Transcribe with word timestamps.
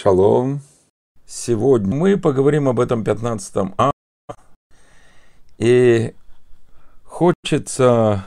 Шалом. 0.00 0.60
Сегодня 1.26 1.92
мы 1.92 2.16
поговорим 2.16 2.68
об 2.68 2.78
этом 2.78 3.02
15 3.02 3.72
А. 3.76 3.90
И 5.58 6.14
хочется 7.02 8.24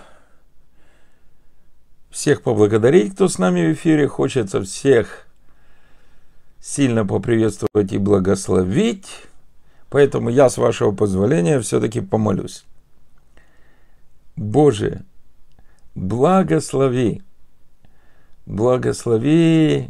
всех 2.09 2.41
поблагодарить, 2.41 3.13
кто 3.13 3.29
с 3.29 3.37
нами 3.37 3.67
в 3.67 3.73
эфире. 3.73 4.09
Хочется 4.09 4.61
всех 4.61 5.27
сильно 6.59 7.05
поприветствовать 7.05 7.93
и 7.93 7.97
благословить. 7.97 9.07
Поэтому 9.89 10.29
я, 10.29 10.49
с 10.49 10.57
вашего 10.57 10.91
позволения, 10.91 11.57
все-таки 11.61 12.01
помолюсь. 12.01 12.65
Боже, 14.35 15.05
благослови, 15.95 17.23
благослови 18.45 19.89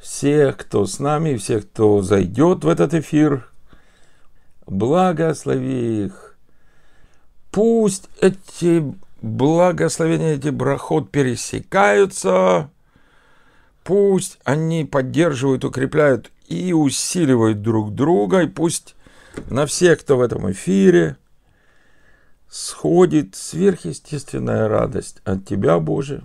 всех, 0.00 0.56
кто 0.56 0.86
с 0.86 0.98
нами, 0.98 1.36
всех, 1.36 1.68
кто 1.70 2.02
зайдет 2.02 2.64
в 2.64 2.68
этот 2.68 2.94
эфир. 2.94 3.48
Благослови 4.66 6.06
их. 6.06 6.36
Пусть 7.50 8.08
эти 8.20 8.94
благословения, 9.20 10.34
эти 10.34 10.48
брахот 10.48 11.10
пересекаются. 11.10 12.70
Пусть 13.84 14.38
они 14.44 14.84
поддерживают, 14.84 15.64
укрепляют 15.64 16.30
и 16.46 16.72
усиливают 16.72 17.62
друг 17.62 17.94
друга. 17.94 18.42
И 18.42 18.46
пусть 18.46 18.94
на 19.48 19.66
всех, 19.66 20.00
кто 20.00 20.16
в 20.16 20.20
этом 20.20 20.50
эфире, 20.52 21.16
сходит 22.48 23.34
сверхъестественная 23.34 24.68
радость 24.68 25.20
от 25.24 25.44
Тебя, 25.46 25.78
Боже. 25.78 26.22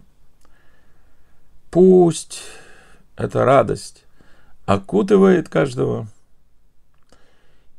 Пусть 1.71 2.41
эта 3.15 3.45
радость 3.45 4.03
окутывает 4.65 5.49
каждого 5.49 6.07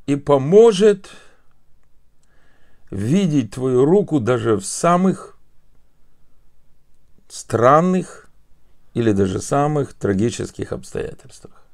и 0.06 0.16
поможет 0.16 1.10
видеть 2.90 3.52
Твою 3.52 3.84
руку 3.84 4.20
даже 4.20 4.56
в 4.56 4.64
самых 4.64 5.36
странных 7.28 8.28
или 8.94 9.12
даже 9.12 9.40
самых 9.40 9.94
трагических 9.94 10.72
обстоятельствах. 10.72 11.64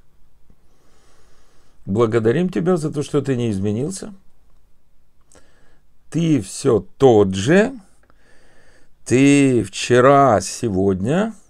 Благодарим 1.84 2.48
Тебя 2.48 2.76
за 2.76 2.90
то, 2.90 3.02
что 3.02 3.20
Ты 3.20 3.36
не 3.36 3.50
изменился. 3.50 4.14
Ты 6.10 6.40
все 6.40 6.84
тот 6.96 7.34
же. 7.34 7.78
Ты 9.04 9.62
вчера, 9.62 10.40
сегодня– 10.40 11.34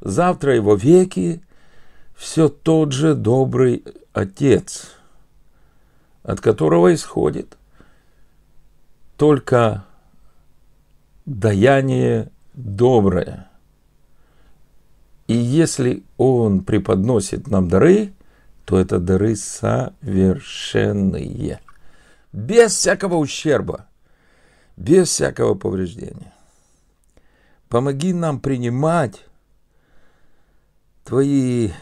завтра 0.00 0.56
и 0.56 0.60
во 0.60 0.76
веки 0.76 1.42
все 2.14 2.48
тот 2.48 2.92
же 2.92 3.14
добрый 3.14 3.84
Отец, 4.12 4.96
от 6.22 6.40
которого 6.40 6.92
исходит 6.92 7.56
только 9.16 9.84
даяние 11.26 12.30
доброе. 12.54 13.48
И 15.28 15.34
если 15.34 16.02
Он 16.16 16.64
преподносит 16.64 17.46
нам 17.48 17.68
дары, 17.68 18.12
то 18.64 18.78
это 18.78 18.98
дары 18.98 19.36
совершенные, 19.36 21.60
без 22.32 22.72
всякого 22.72 23.16
ущерба, 23.16 23.84
без 24.76 25.08
всякого 25.08 25.54
повреждения. 25.54 26.32
Помоги 27.68 28.12
нам 28.12 28.40
принимать 28.40 29.24
твои 31.10 31.72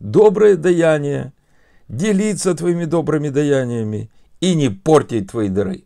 добрые 0.00 0.56
даяния, 0.56 1.34
делиться 1.88 2.54
твоими 2.54 2.86
добрыми 2.86 3.28
daяниями 3.28 4.10
и 4.40 4.54
не 4.54 4.70
портить 4.70 5.30
твои 5.30 5.50
дары. 5.50 5.84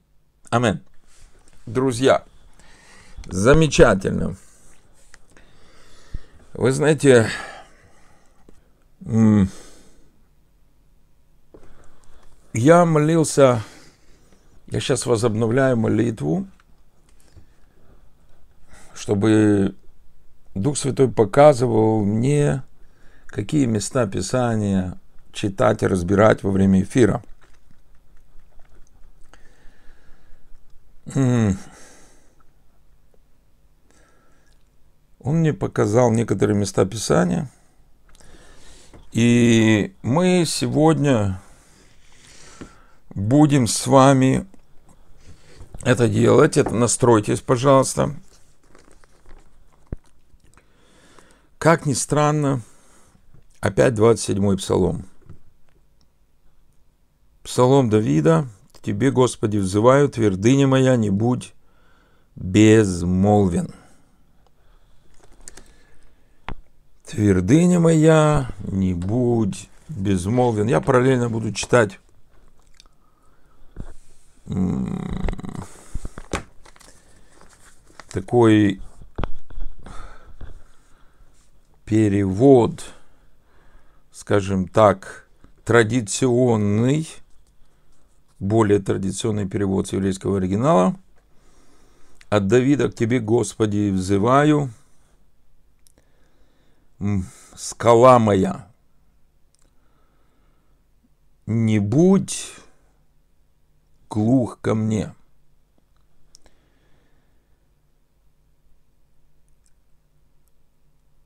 Амин. 0.50 0.84
Друзья, 1.66 2.24
замечательно. 3.24 4.36
Вы 6.54 6.70
знаете, 6.70 7.28
я 12.52 12.84
молился, 12.84 13.64
я 14.68 14.78
сейчас 14.78 15.06
возобновляю 15.06 15.76
молитву, 15.76 16.46
чтобы 18.94 19.74
Дух 20.54 20.78
Святой 20.78 21.10
показывал 21.10 22.04
мне 22.04 22.62
какие 23.36 23.66
места 23.66 24.06
Писания 24.06 24.98
читать 25.30 25.82
и 25.82 25.86
разбирать 25.86 26.42
во 26.42 26.50
время 26.50 26.80
эфира. 26.80 27.22
Он 31.14 31.58
мне 35.22 35.52
показал 35.52 36.10
некоторые 36.10 36.56
места 36.56 36.86
Писания. 36.86 37.50
И 39.12 39.94
мы 40.00 40.44
сегодня 40.46 41.42
будем 43.10 43.66
с 43.66 43.86
вами 43.86 44.46
это 45.82 46.08
делать. 46.08 46.56
Это 46.56 46.74
настройтесь, 46.74 47.42
пожалуйста. 47.42 48.14
Как 51.58 51.84
ни 51.84 51.92
странно, 51.92 52.62
Опять 53.66 53.94
27-й 53.94 54.56
псалом. 54.58 55.06
Псалом 57.42 57.90
Давида. 57.90 58.46
Тебе, 58.80 59.10
Господи, 59.10 59.56
взываю, 59.56 60.08
твердыня 60.08 60.68
моя, 60.68 60.94
не 60.94 61.10
будь 61.10 61.52
безмолвен. 62.36 63.74
Твердыня 67.06 67.80
моя, 67.80 68.52
не 68.60 68.94
будь 68.94 69.68
безмолвен. 69.88 70.68
Я 70.68 70.80
параллельно 70.80 71.28
буду 71.28 71.52
читать 71.52 71.98
такой 78.12 78.80
перевод– 81.84 82.84
скажем 84.16 84.66
так, 84.66 85.28
традиционный, 85.62 87.06
более 88.38 88.78
традиционный 88.78 89.46
перевод 89.46 89.88
с 89.88 89.92
еврейского 89.92 90.38
оригинала. 90.38 90.96
От 92.30 92.46
Давида 92.46 92.90
к 92.90 92.94
тебе, 92.94 93.20
Господи, 93.20 93.90
взываю, 93.90 94.70
скала 97.54 98.18
моя, 98.18 98.72
не 101.44 101.78
будь 101.78 102.54
глух 104.08 104.62
ко 104.62 104.74
мне. 104.74 105.14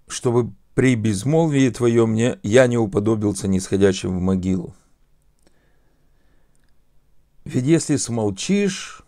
Чтобы 0.08 0.52
при 0.80 0.94
безмолвии 0.94 1.68
твоем 1.68 2.12
мне 2.12 2.38
я 2.42 2.66
не 2.66 2.78
уподобился 2.78 3.46
нисходящим 3.46 4.16
в 4.16 4.20
могилу. 4.22 4.74
Ведь 7.44 7.66
если 7.66 7.96
смолчишь, 7.96 9.02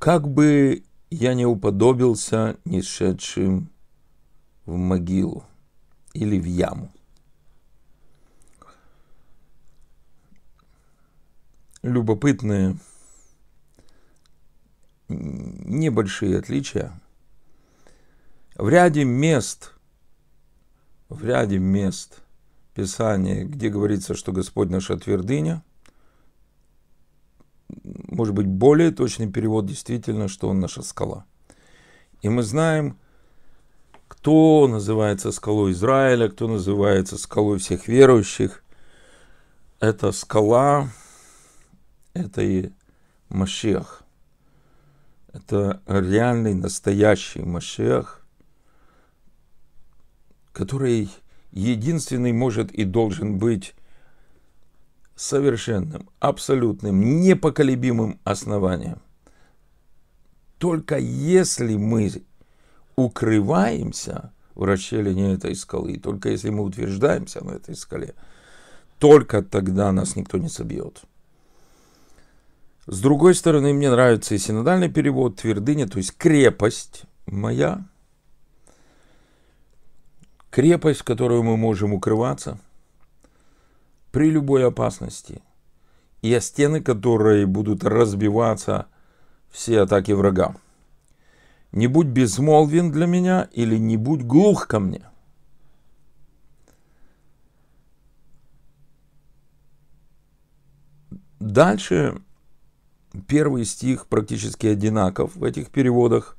как 0.00 0.26
бы 0.26 0.82
я 1.08 1.34
не 1.34 1.46
уподобился 1.46 2.56
нисшедшим 2.64 3.70
в 4.66 4.74
могилу 4.74 5.44
или 6.12 6.36
в 6.36 6.44
яму. 6.44 6.90
Любопытные 11.82 12.76
небольшие 15.06 16.40
отличия– 16.40 17.00
в 18.56 18.68
ряде 18.68 19.04
мест, 19.04 19.72
в 21.08 21.24
ряде 21.24 21.58
мест 21.58 22.20
Писания, 22.74 23.44
где 23.44 23.68
говорится, 23.68 24.14
что 24.14 24.32
Господь 24.32 24.70
наша 24.70 24.96
твердыня, 24.96 25.62
может 27.84 28.34
быть, 28.34 28.46
более 28.46 28.90
точный 28.90 29.30
перевод 29.30 29.66
действительно, 29.66 30.28
что 30.28 30.48
Он 30.48 30.60
наша 30.60 30.82
скала. 30.82 31.24
И 32.22 32.28
мы 32.28 32.42
знаем, 32.42 32.98
кто 34.08 34.68
называется 34.68 35.32
скалой 35.32 35.72
Израиля, 35.72 36.28
кто 36.28 36.48
называется 36.48 37.18
скалой 37.18 37.58
всех 37.58 37.88
верующих. 37.88 38.62
Это 39.80 40.12
скала, 40.12 40.88
это 42.12 42.42
и 42.42 42.70
Машех. 43.28 44.02
Это 45.32 45.82
реальный, 45.86 46.54
настоящий 46.54 47.42
Машех, 47.42 48.23
который 50.54 51.10
единственный 51.50 52.32
может 52.32 52.70
и 52.72 52.84
должен 52.84 53.38
быть 53.38 53.74
совершенным, 55.16 56.08
абсолютным, 56.20 57.20
непоколебимым 57.20 58.18
основанием. 58.24 59.02
Только 60.58 60.96
если 60.96 61.76
мы 61.76 62.10
укрываемся 62.96 64.32
в 64.54 64.62
расщелине 64.64 65.34
этой 65.34 65.54
скалы, 65.56 65.98
только 65.98 66.30
если 66.30 66.50
мы 66.50 66.62
утверждаемся 66.62 67.44
на 67.44 67.52
этой 67.52 67.74
скале, 67.74 68.14
только 68.98 69.42
тогда 69.42 69.92
нас 69.92 70.16
никто 70.16 70.38
не 70.38 70.48
собьет. 70.48 71.02
С 72.86 73.00
другой 73.00 73.34
стороны, 73.34 73.72
мне 73.72 73.90
нравится 73.90 74.34
и 74.34 74.38
синодальный 74.38 74.88
перевод 74.88 75.36
твердыня, 75.36 75.88
то 75.88 75.98
есть 75.98 76.16
крепость 76.16 77.04
моя, 77.26 77.84
крепость, 80.54 81.00
в 81.00 81.04
которую 81.04 81.42
мы 81.42 81.56
можем 81.56 81.92
укрываться 81.94 82.58
при 84.12 84.30
любой 84.30 84.64
опасности, 84.64 85.42
и 86.22 86.32
о 86.32 86.40
стены, 86.40 86.80
которые 86.80 87.44
будут 87.44 87.82
разбиваться 87.82 88.86
все 89.50 89.80
атаки 89.80 90.12
врага. 90.12 90.54
Не 91.72 91.88
будь 91.88 92.06
безмолвен 92.06 92.92
для 92.92 93.06
меня 93.06 93.48
или 93.50 93.76
не 93.76 93.96
будь 93.96 94.22
глух 94.22 94.68
ко 94.68 94.78
мне. 94.78 95.02
Дальше 101.40 102.22
первый 103.26 103.64
стих 103.64 104.06
практически 104.06 104.68
одинаков 104.68 105.34
в 105.34 105.42
этих 105.42 105.70
переводах. 105.70 106.36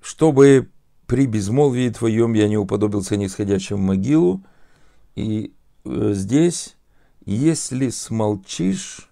Чтобы 0.00 0.70
при 1.10 1.26
безмолвии 1.26 1.88
твоем 1.88 2.34
я 2.34 2.46
не 2.46 2.56
уподобился 2.56 3.16
нисходящим 3.16 3.78
в 3.78 3.80
могилу. 3.80 4.44
И 5.16 5.52
э, 5.84 6.12
здесь, 6.14 6.76
если 7.26 7.88
смолчишь, 7.88 9.10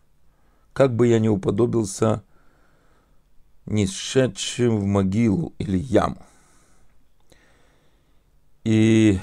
как 0.73 0.95
бы 0.95 1.09
я 1.09 1.19
не 1.19 1.29
уподобился 1.29 2.23
нисшедшим 3.67 4.79
в 4.79 4.85
могилу 4.85 5.55
или 5.59 5.77
яму. 5.77 6.25
И 8.63 9.19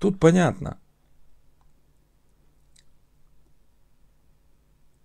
тут 0.00 0.18
понятно, 0.18 0.76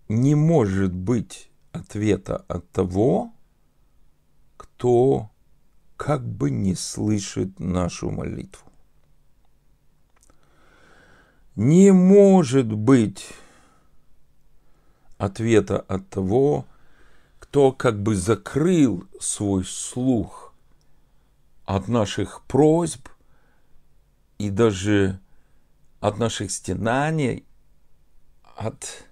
не 0.10 0.34
может 0.34 0.92
быть 0.92 1.52
ответа 1.74 2.38
от 2.48 2.68
того, 2.72 3.32
кто 4.58 5.30
как 5.98 6.26
бы 6.26 6.50
не 6.52 6.76
слышит 6.76 7.60
нашу 7.60 8.12
молитву. 8.12 8.70
Не 11.56 11.92
может 11.92 12.72
быть 12.72 13.30
ответа 15.18 15.80
от 15.80 16.10
того, 16.10 16.66
кто 17.40 17.72
как 17.72 18.02
бы 18.02 18.16
закрыл 18.16 19.08
свой 19.20 19.64
слух 19.64 20.54
от 21.66 21.88
наших 21.88 22.42
просьб 22.44 23.08
и 24.38 24.50
даже 24.50 25.20
от 26.02 26.18
наших 26.18 26.52
стенаний, 26.52 27.46
от 28.58 29.06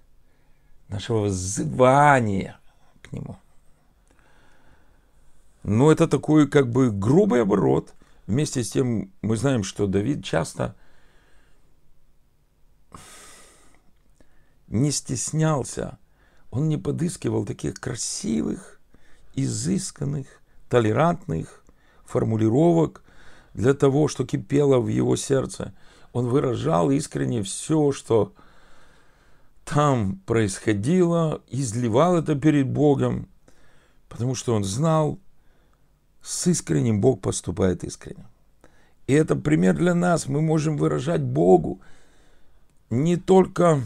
нашего 0.88 1.24
взывания 1.24 2.58
к 3.02 3.12
Нему. 3.12 3.38
Но 5.64 5.90
это 5.90 6.06
такой 6.06 6.46
как 6.46 6.70
бы 6.70 6.90
грубый 6.90 7.42
оборот. 7.42 7.94
Вместе 8.26 8.62
с 8.62 8.70
тем 8.70 9.10
мы 9.22 9.36
знаем, 9.36 9.64
что 9.64 9.86
Давид 9.86 10.22
часто 10.22 10.76
не 14.68 14.90
стеснялся, 14.90 15.98
он 16.50 16.68
не 16.68 16.76
подыскивал 16.76 17.46
таких 17.46 17.74
красивых, 17.74 18.78
изысканных, 19.34 20.26
толерантных 20.68 21.64
формулировок 22.04 23.02
для 23.54 23.72
того, 23.72 24.08
что 24.08 24.26
кипело 24.26 24.78
в 24.80 24.88
его 24.88 25.16
сердце. 25.16 25.74
Он 26.12 26.26
выражал 26.26 26.90
искренне 26.90 27.42
все, 27.42 27.90
что 27.92 28.34
там 29.64 30.20
происходило, 30.26 31.40
изливал 31.48 32.16
это 32.16 32.34
перед 32.34 32.68
Богом, 32.68 33.28
потому 34.08 34.34
что 34.34 34.54
он 34.54 34.62
знал, 34.62 35.18
с 36.24 36.46
искренним 36.46 37.00
Бог 37.00 37.20
поступает 37.20 37.84
искренне. 37.84 38.24
И 39.06 39.12
это 39.12 39.36
пример 39.36 39.76
для 39.76 39.94
нас. 39.94 40.26
Мы 40.26 40.40
можем 40.40 40.78
выражать 40.78 41.20
Богу 41.20 41.80
не 42.88 43.16
только 43.16 43.82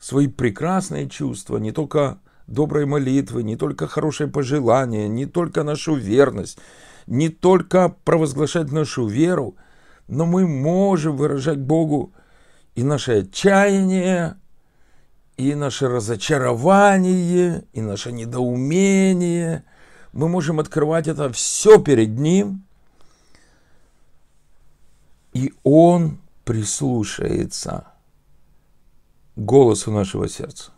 свои 0.00 0.26
прекрасные 0.26 1.08
чувства, 1.08 1.58
не 1.58 1.70
только 1.70 2.18
добрые 2.48 2.86
молитвы, 2.86 3.44
не 3.44 3.56
только 3.56 3.86
хорошие 3.86 4.28
пожелания, 4.28 5.06
не 5.06 5.26
только 5.26 5.62
нашу 5.62 5.94
верность, 5.94 6.58
не 7.06 7.28
только 7.28 7.94
провозглашать 8.04 8.72
нашу 8.72 9.06
веру, 9.06 9.54
но 10.08 10.26
мы 10.26 10.48
можем 10.48 11.16
выражать 11.16 11.58
Богу 11.58 12.12
и 12.74 12.82
наше 12.82 13.20
отчаяние, 13.20 14.34
и 15.36 15.54
наше 15.54 15.88
разочарование, 15.88 17.64
и 17.72 17.80
наше 17.80 18.10
недоумение. 18.10 19.64
Мы 20.12 20.28
можем 20.28 20.60
открывать 20.60 21.08
это 21.08 21.32
все 21.32 21.78
перед 21.80 22.18
Ним, 22.18 22.64
и 25.32 25.54
Он 25.62 26.18
прислушается 26.44 27.86
голосу 29.36 29.90
нашего 29.90 30.28
сердца. 30.28 30.72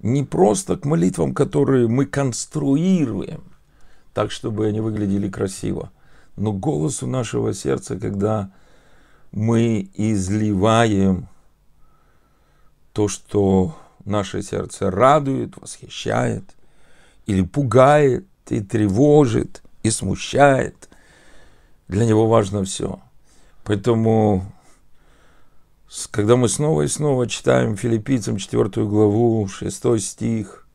Не 0.00 0.24
просто 0.24 0.76
к 0.76 0.84
молитвам, 0.84 1.34
которые 1.34 1.88
мы 1.88 2.04
конструируем, 2.04 3.44
так, 4.12 4.30
чтобы 4.30 4.66
они 4.66 4.80
выглядели 4.80 5.30
красиво, 5.30 5.90
но 6.36 6.52
голосу 6.52 7.06
нашего 7.06 7.54
сердца, 7.54 7.98
когда 7.98 8.50
мы 9.32 9.90
изливаем 9.94 11.28
то, 12.92 13.08
что 13.08 13.76
наше 14.04 14.42
сердце 14.42 14.90
радует, 14.90 15.56
восхищает, 15.56 16.55
или 17.26 17.42
пугает, 17.42 18.26
и 18.48 18.60
тревожит, 18.60 19.62
и 19.82 19.90
смущает. 19.90 20.88
Для 21.88 22.06
него 22.06 22.26
важно 22.28 22.64
все. 22.64 23.00
Поэтому, 23.64 24.52
когда 26.10 26.36
мы 26.36 26.48
снова 26.48 26.82
и 26.82 26.88
снова 26.88 27.26
читаем 27.26 27.76
филиппийцам 27.76 28.38
4 28.38 28.86
главу, 28.86 29.46
6 29.48 30.00
стих, 30.00 30.66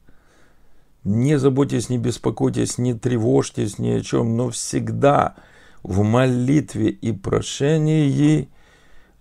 не 1.03 1.39
заботьтесь, 1.39 1.89
не 1.89 1.97
беспокойтесь, 1.97 2.77
не 2.77 2.93
тревожьтесь 2.93 3.79
ни 3.79 3.89
о 3.89 4.01
чем, 4.01 4.37
но 4.37 4.49
всегда 4.49 5.35
в 5.81 6.03
молитве 6.03 6.89
и 6.89 7.11
прошении– 7.11 8.49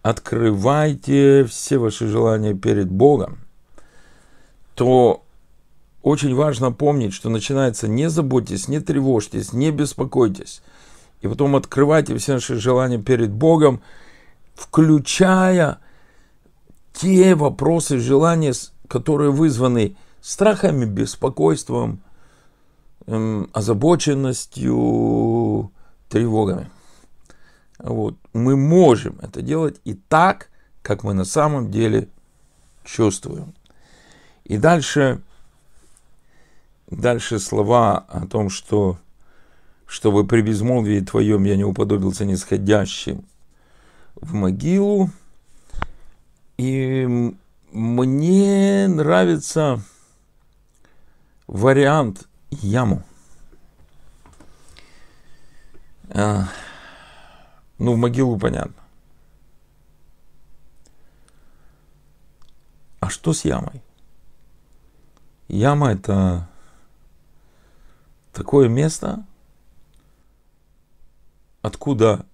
открывайте 0.02 1.44
все 1.44 1.78
ваши 1.78 2.06
желания 2.06 2.54
перед 2.54 2.90
Богом, 2.90 3.38
то 4.74 5.24
очень 6.02 6.34
важно 6.34 6.72
помнить, 6.72 7.12
что 7.12 7.28
начинается 7.28 7.86
не 7.88 8.08
заботьтесь, 8.08 8.68
не 8.68 8.80
тревожьтесь, 8.80 9.52
не 9.52 9.70
беспокойтесь. 9.70 10.62
И 11.20 11.28
потом 11.28 11.56
открывайте 11.56 12.16
все 12.16 12.32
наши 12.34 12.54
желания 12.56 12.98
перед 12.98 13.30
Богом, 13.30 13.82
включая 14.54 15.78
те 16.94 17.34
вопросы, 17.34 17.98
желания, 17.98 18.54
которые 18.88 19.30
вызваны 19.30 19.96
страхами, 20.22 20.86
беспокойством, 20.86 22.00
эм, 23.06 23.50
озабоченностью, 23.52 25.70
тревогами. 26.08 26.70
Вот. 27.78 28.16
Мы 28.32 28.56
можем 28.56 29.18
это 29.22 29.42
делать 29.42 29.78
и 29.84 29.92
так, 29.94 30.48
как 30.82 31.04
мы 31.04 31.14
на 31.14 31.24
самом 31.24 31.70
деле 31.70 32.08
чувствуем. 32.84 33.54
И 34.44 34.58
дальше, 34.58 35.22
дальше 36.90 37.38
слова 37.38 37.98
о 38.08 38.26
том, 38.26 38.50
что 38.50 38.98
чтобы 39.86 40.24
при 40.24 40.40
безмолвии 40.40 41.00
твоем 41.00 41.44
я 41.44 41.56
не 41.56 41.64
уподобился 41.64 42.24
нисходящим 42.24 43.24
в 44.14 44.34
могилу. 44.34 45.10
И 46.58 47.34
мне 47.72 48.86
нравится 48.86 49.82
вариант 51.48 52.28
яму. 52.50 53.02
А, 56.10 56.48
ну, 57.78 57.94
в 57.94 57.96
могилу 57.96 58.38
понятно. 58.38 58.74
А 63.00 63.08
что 63.08 63.32
с 63.32 63.44
ямой? 63.44 63.82
Яма 65.48 65.92
это 65.92 66.48
такое 68.40 68.70
место, 68.70 69.22
откуда, 71.60 72.24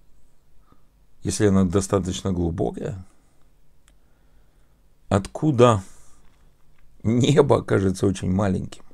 если 1.21 1.47
она 1.47 1.65
достаточно 1.65 2.31
глубокая, 2.31 3.03
откуда 5.09 5.83
небо 7.03 7.61
кажется 7.61 8.07
очень 8.07 8.31
маленьким. 8.31 8.85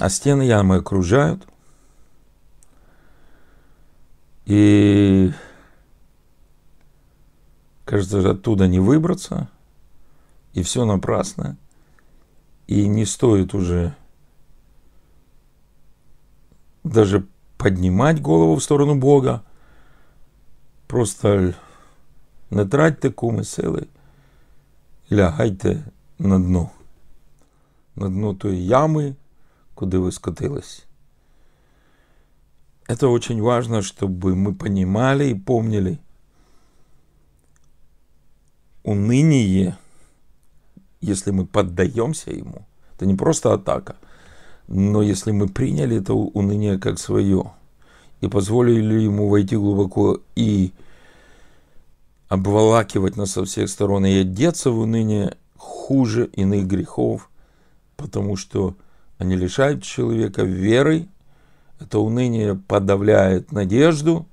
А 0.00 0.08
стены 0.08 0.42
ямы 0.42 0.74
окружают. 0.74 1.46
И 4.46 5.32
кажется, 7.84 8.28
оттуда 8.28 8.66
не 8.66 8.80
выбраться. 8.80 9.48
И 10.54 10.64
все 10.64 10.84
напрасно. 10.84 11.56
И 12.68 12.86
не 12.86 13.06
стоит 13.06 13.54
уже 13.54 13.96
даже 16.84 17.26
поднимать 17.56 18.20
голову 18.20 18.56
в 18.56 18.62
сторону 18.62 18.94
Бога. 18.94 19.42
Просто 20.86 21.54
не 22.50 22.64
тратьте 22.66 23.10
куми 23.10 23.42
сили, 23.42 23.88
лягайте 25.08 25.82
на 26.18 26.38
дно. 26.38 26.72
На 27.94 28.08
дно 28.08 28.34
той 28.34 28.56
ямы, 28.56 29.16
куда 29.74 29.98
вы 29.98 30.12
скатились. 30.12 30.84
Это 32.86 33.08
очень 33.08 33.42
важно, 33.42 33.82
чтобы 33.82 34.36
мы 34.36 34.54
понимали 34.54 35.30
и 35.30 35.34
помнили. 35.34 36.00
Уныние, 38.82 39.76
если 41.00 41.30
мы 41.30 41.46
поддаемся 41.46 42.30
ему, 42.30 42.66
это 42.94 43.06
не 43.06 43.14
просто 43.14 43.52
атака, 43.52 43.96
но 44.66 45.02
если 45.02 45.30
мы 45.30 45.48
приняли 45.48 46.00
это 46.00 46.14
уныние 46.14 46.78
как 46.78 46.98
свое 46.98 47.52
и 48.20 48.28
позволили 48.28 49.00
ему 49.00 49.28
войти 49.28 49.56
глубоко 49.56 50.20
и 50.34 50.72
обволакивать 52.28 53.16
нас 53.16 53.32
со 53.32 53.44
всех 53.44 53.68
сторон 53.68 54.04
и 54.04 54.20
одеться 54.20 54.70
в 54.70 54.80
уныние 54.80 55.36
хуже 55.56 56.26
иных 56.34 56.66
грехов, 56.66 57.30
потому 57.96 58.36
что 58.36 58.74
они 59.18 59.36
лишают 59.36 59.82
человека 59.82 60.42
веры, 60.42 61.08
это 61.80 61.98
уныние 61.98 62.54
подавляет 62.54 63.52
надежду, 63.52 64.26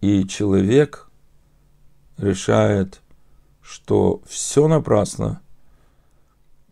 и 0.00 0.26
человек 0.26 1.08
решает, 2.16 3.00
что 3.62 4.22
все 4.26 4.66
напрасно, 4.66 5.40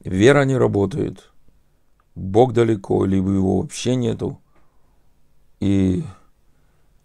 вера 0.06 0.44
не 0.44 0.56
работает, 0.56 1.30
Бог 2.14 2.52
далеко, 2.52 3.04
либо 3.04 3.30
его 3.30 3.60
вообще 3.60 3.94
нету, 3.94 4.40
и 5.60 6.04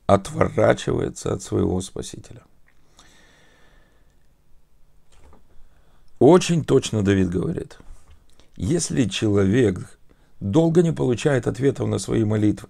отворачивается 0.05 1.34
от 1.34 1.41
своего 1.41 1.81
Спасителя. 1.81 2.43
Очень 6.20 6.63
точно 6.63 7.03
Давид 7.03 7.29
говорит, 7.29 7.79
если 8.55 9.05
человек 9.05 9.98
долго 10.39 10.84
не 10.84 10.91
получает 10.91 11.48
ответов 11.48 11.88
на 11.88 11.98
свои 11.98 12.24
молитвы, 12.24 12.70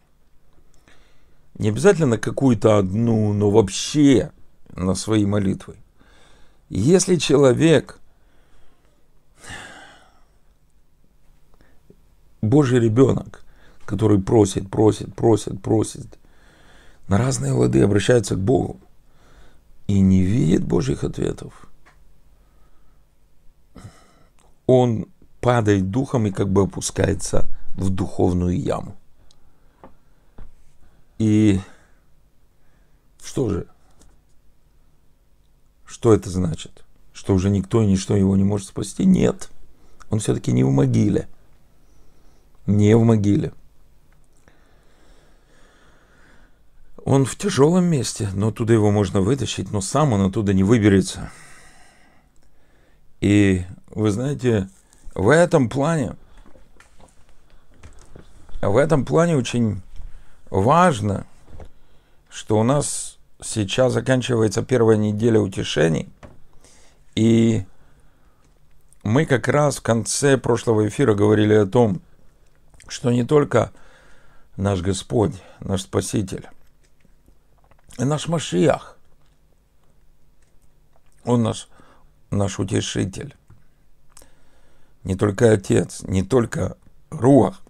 не 1.57 1.69
обязательно 1.69 2.07
на 2.07 2.17
какую-то 2.17 2.77
одну, 2.77 3.33
но 3.33 3.51
вообще 3.51 4.31
на 4.73 4.95
свои 4.95 5.25
молитвы. 5.25 5.75
Если 6.69 7.17
человек 7.17 8.00
Божий 12.51 12.81
ребенок, 12.81 13.45
который 13.85 14.21
просит, 14.21 14.69
просит, 14.69 15.15
просит, 15.15 15.61
просит, 15.61 16.19
на 17.07 17.17
разные 17.17 17.53
лады 17.53 17.81
обращается 17.81 18.35
к 18.35 18.39
Богу 18.39 18.77
и 19.87 20.01
не 20.01 20.21
видит 20.21 20.65
Божьих 20.65 21.05
ответов, 21.05 21.69
он 24.67 25.07
падает 25.39 25.91
духом 25.91 26.27
и 26.27 26.31
как 26.31 26.49
бы 26.49 26.63
опускается 26.63 27.47
в 27.75 27.89
духовную 27.89 28.59
яму. 28.59 28.97
И 31.19 31.61
что 33.23 33.49
же? 33.49 33.67
Что 35.85 36.13
это 36.13 36.29
значит? 36.29 36.83
Что 37.13 37.33
уже 37.33 37.49
никто 37.49 37.81
и 37.81 37.85
ничто 37.85 38.17
его 38.17 38.35
не 38.35 38.43
может 38.43 38.67
спасти? 38.67 39.05
Нет. 39.05 39.49
Он 40.09 40.19
все-таки 40.19 40.51
не 40.51 40.65
в 40.65 40.69
могиле. 40.69 41.29
Не 42.71 42.95
в 42.95 43.03
могиле. 43.03 43.51
Он 47.03 47.25
в 47.25 47.35
тяжелом 47.35 47.85
месте, 47.85 48.29
но 48.33 48.47
оттуда 48.47 48.71
его 48.71 48.91
можно 48.91 49.19
вытащить, 49.19 49.71
но 49.71 49.81
сам 49.81 50.13
он 50.13 50.21
оттуда 50.21 50.53
не 50.53 50.63
выберется. 50.63 51.31
И 53.19 53.65
вы 53.89 54.11
знаете, 54.11 54.69
в 55.13 55.29
этом 55.29 55.67
плане, 55.67 56.15
в 58.61 58.77
этом 58.77 59.03
плане 59.03 59.35
очень 59.35 59.81
важно, 60.49 61.25
что 62.29 62.57
у 62.57 62.63
нас 62.63 63.17
сейчас 63.43 63.91
заканчивается 63.93 64.63
первая 64.63 64.95
неделя 64.95 65.41
утешений, 65.41 66.07
и 67.15 67.65
мы 69.03 69.25
как 69.25 69.49
раз 69.49 69.77
в 69.77 69.81
конце 69.81 70.37
прошлого 70.37 70.87
эфира 70.87 71.15
говорили 71.15 71.55
о 71.55 71.65
том, 71.65 72.01
что 72.91 73.09
не 73.09 73.23
только 73.23 73.71
наш 74.57 74.81
Господь, 74.81 75.33
наш 75.61 75.83
Спаситель, 75.83 76.49
и 77.97 78.03
наш 78.03 78.27
Машиах, 78.27 78.97
Он 81.23 81.41
наш, 81.41 81.69
наш 82.31 82.59
Утешитель, 82.59 83.35
не 85.05 85.15
только 85.15 85.53
Отец, 85.53 86.01
не 86.03 86.21
только 86.21 86.77
Руах, 87.09 87.61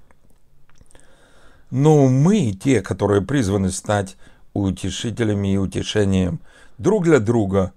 но 1.69 2.07
мы 2.07 2.51
те, 2.51 2.81
которые 2.81 3.21
призваны 3.21 3.71
стать 3.71 4.17
утешителями 4.53 5.53
и 5.53 5.57
утешением 5.57 6.39
друг 6.79 7.03
для 7.03 7.19
друга 7.19 7.73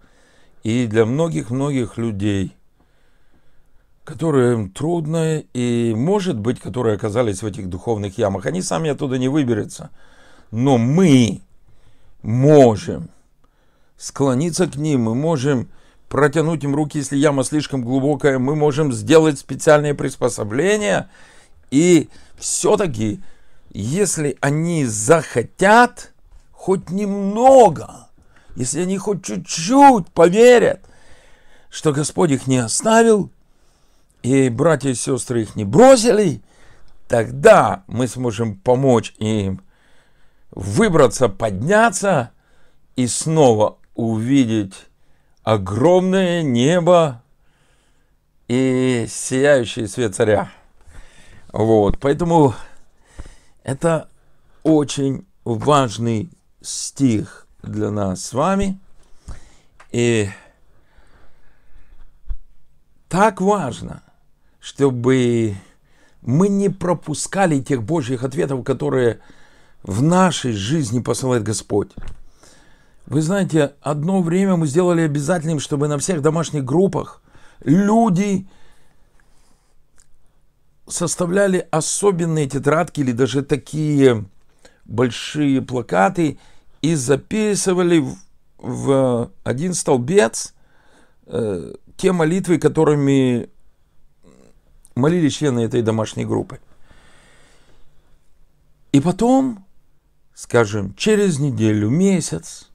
и 0.62 0.86
для 0.86 1.04
многих-многих 1.04 1.98
людей– 1.98 2.56
которым 4.04 4.70
трудно 4.70 5.42
и, 5.54 5.94
может 5.96 6.38
быть, 6.38 6.60
которые 6.60 6.96
оказались 6.96 7.42
в 7.42 7.46
этих 7.46 7.68
духовных 7.68 8.18
ямах. 8.18 8.46
Они 8.46 8.60
сами 8.60 8.90
оттуда 8.90 9.18
не 9.18 9.28
выберутся. 9.28 9.90
Но 10.50 10.76
мы 10.76 11.40
можем 12.22 13.08
склониться 13.96 14.66
к 14.66 14.76
ним, 14.76 15.02
мы 15.02 15.14
можем 15.14 15.68
протянуть 16.08 16.62
им 16.64 16.74
руки, 16.74 16.98
если 16.98 17.16
яма 17.16 17.44
слишком 17.44 17.82
глубокая, 17.82 18.38
мы 18.38 18.54
можем 18.54 18.92
сделать 18.92 19.38
специальные 19.38 19.94
приспособления. 19.94 21.08
И 21.70 22.08
все-таки, 22.38 23.20
если 23.70 24.36
они 24.40 24.84
захотят 24.84 26.12
хоть 26.52 26.90
немного, 26.90 28.08
если 28.54 28.82
они 28.82 28.98
хоть 28.98 29.24
чуть-чуть 29.24 30.08
поверят, 30.08 30.80
что 31.70 31.92
Господь 31.92 32.30
их 32.30 32.46
не 32.46 32.58
оставил, 32.58 33.30
и 34.24 34.48
братья 34.48 34.88
и 34.88 34.94
сестры 34.94 35.42
их 35.42 35.54
не 35.54 35.66
бросили, 35.66 36.40
тогда 37.08 37.84
мы 37.86 38.08
сможем 38.08 38.56
помочь 38.56 39.14
им 39.18 39.60
выбраться, 40.50 41.28
подняться 41.28 42.30
и 42.96 43.06
снова 43.06 43.76
увидеть 43.94 44.86
огромное 45.42 46.42
небо 46.42 47.22
и 48.48 49.04
сияющий 49.10 49.86
свет 49.86 50.14
царя. 50.14 50.50
Вот, 51.52 52.00
поэтому 52.00 52.54
это 53.62 54.08
очень 54.62 55.26
важный 55.44 56.30
стих 56.62 57.46
для 57.62 57.90
нас 57.90 58.24
с 58.24 58.32
вами. 58.32 58.80
И 59.92 60.30
так 63.10 63.42
важно, 63.42 64.02
чтобы 64.64 65.56
мы 66.22 66.48
не 66.48 66.70
пропускали 66.70 67.60
тех 67.60 67.82
Божьих 67.82 68.24
ответов, 68.24 68.64
которые 68.64 69.20
в 69.82 70.02
нашей 70.02 70.52
жизни 70.52 71.00
посылает 71.00 71.42
Господь. 71.42 71.90
Вы 73.04 73.20
знаете, 73.20 73.74
одно 73.82 74.22
время 74.22 74.56
мы 74.56 74.66
сделали 74.66 75.02
обязательным, 75.02 75.60
чтобы 75.60 75.86
на 75.86 75.98
всех 75.98 76.22
домашних 76.22 76.64
группах 76.64 77.20
люди 77.62 78.46
составляли 80.88 81.68
особенные 81.70 82.48
тетрадки 82.48 83.00
или 83.00 83.12
даже 83.12 83.42
такие 83.42 84.24
большие 84.86 85.60
плакаты 85.60 86.38
и 86.80 86.94
записывали 86.94 87.98
в, 87.98 88.16
в 88.56 89.30
один 89.42 89.74
столбец 89.74 90.54
э, 91.26 91.74
те 91.98 92.12
молитвы, 92.12 92.58
которыми 92.58 93.50
молились 94.94 95.34
члены 95.34 95.60
этой 95.60 95.82
домашней 95.82 96.24
группы. 96.24 96.60
И 98.92 99.00
потом, 99.00 99.64
скажем, 100.34 100.94
через 100.94 101.38
неделю, 101.38 101.90
месяц, 101.90 102.70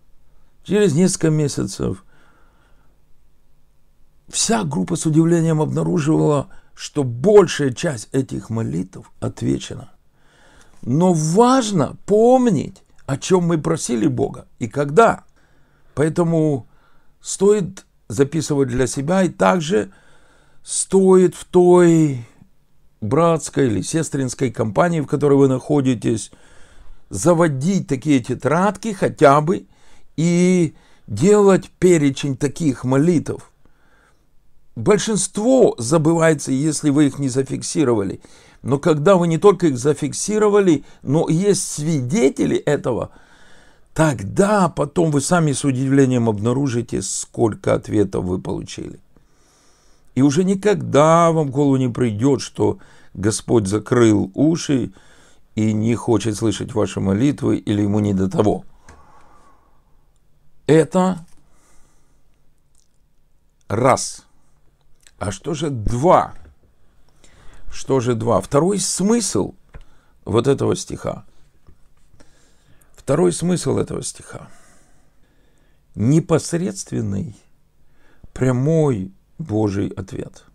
через 0.63 0.93
несколько 0.93 1.29
месяцев, 1.29 2.03
вся 4.27 4.63
группа 4.63 4.95
с 4.95 5.05
удивлением 5.05 5.61
обнаруживала, 5.61 6.49
что 6.75 7.03
большая 7.03 7.71
часть 7.71 8.09
этих 8.11 8.49
молитв 8.49 9.11
отвечена. 9.19 9.91
Но 10.81 11.13
важно 11.13 11.97
помнить, 12.05 12.83
о 13.05 13.17
чем 13.17 13.43
мы 13.43 13.57
просили 13.57 14.07
Бога 14.07 14.47
и 14.59 14.67
когда. 14.67 15.23
Поэтому 15.95 16.67
стоит 17.21 17.85
записывать 18.07 18.69
для 18.69 18.87
себя 18.87 19.23
и 19.23 19.29
также 19.29 19.91
стоит 20.63 21.35
в 21.35 21.45
той 21.45 22.25
братской 23.01 23.67
или 23.67 23.81
сестринской 23.81 24.51
компании, 24.51 25.01
в 25.01 25.07
которой 25.07 25.37
вы 25.37 25.47
находитесь, 25.47 26.31
заводить 27.09 27.87
такие 27.87 28.19
тетрадки 28.19 28.93
хотя 28.93 29.41
бы 29.41 29.65
и 30.15 30.75
делать 31.07 31.69
перечень 31.79 32.37
таких 32.37 32.83
молитв. 32.83 33.51
Большинство 34.75 35.75
забывается, 35.77 36.51
если 36.51 36.89
вы 36.89 37.07
их 37.07 37.19
не 37.19 37.29
зафиксировали. 37.29 38.21
Но 38.61 38.77
когда 38.77 39.15
вы 39.15 39.27
не 39.27 39.37
только 39.37 39.67
их 39.67 39.77
зафиксировали, 39.77 40.83
но 41.01 41.27
есть 41.29 41.67
свидетели 41.67 42.57
этого, 42.57 43.11
тогда 43.93 44.69
потом 44.69 45.11
вы 45.11 45.21
сами 45.21 45.53
с 45.53 45.63
удивлением 45.63 46.29
обнаружите, 46.29 47.01
сколько 47.01 47.73
ответов 47.73 48.25
вы 48.25 48.39
получили. 48.39 48.99
И 50.15 50.21
уже 50.21 50.43
никогда 50.43 51.31
вам 51.31 51.47
в 51.47 51.51
голову 51.51 51.77
не 51.77 51.89
придет, 51.89 52.41
что 52.41 52.79
Господь 53.13 53.67
закрыл 53.67 54.31
уши 54.33 54.91
и 55.55 55.73
не 55.73 55.95
хочет 55.95 56.35
слышать 56.35 56.73
ваши 56.73 56.99
молитвы 56.99 57.57
или 57.57 57.81
ему 57.81 57.99
не 57.99 58.13
до 58.13 58.29
того. 58.29 58.65
Это 60.67 61.25
раз. 63.67 64.25
А 65.17 65.31
что 65.31 65.53
же 65.53 65.69
два? 65.69 66.33
Что 67.71 67.99
же 67.99 68.15
два? 68.15 68.41
Второй 68.41 68.79
смысл 68.79 69.53
вот 70.25 70.47
этого 70.47 70.75
стиха. 70.75 71.25
Второй 72.93 73.33
смысл 73.33 73.77
этого 73.77 74.03
стиха. 74.03 74.49
Непосредственный, 75.95 77.35
прямой 78.33 79.11
Божий 79.39 79.87
ответ. 79.87 80.45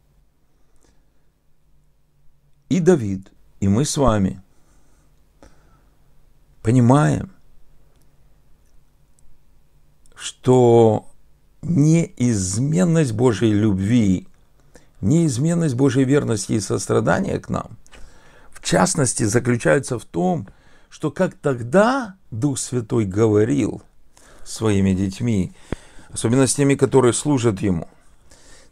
И 2.69 2.81
Давид, 2.81 3.33
и 3.61 3.69
мы 3.69 3.85
с 3.85 3.97
вами 3.97 4.41
понимаем, 6.63 7.31
что 10.15 11.11
неизменность 11.63 13.13
Божьей 13.13 13.53
любви, 13.53 14.29
неизменность 15.01 15.75
Божьей 15.75 16.05
верности 16.05 16.53
и 16.53 16.61
сострадания 16.61 17.39
к 17.39 17.49
нам, 17.49 17.77
в 18.51 18.63
частности, 18.63 19.25
заключается 19.25 19.99
в 19.99 20.05
том, 20.05 20.49
что 20.89 21.11
как 21.11 21.35
тогда 21.35 22.17
Дух 22.31 22.59
Святой 22.59 23.05
говорил 23.05 23.83
своими 24.45 24.93
детьми, 24.95 25.53
особенно 26.11 26.47
с 26.47 26.55
теми, 26.55 26.75
которые 26.75 27.13
служат 27.13 27.61
Ему, 27.61 27.89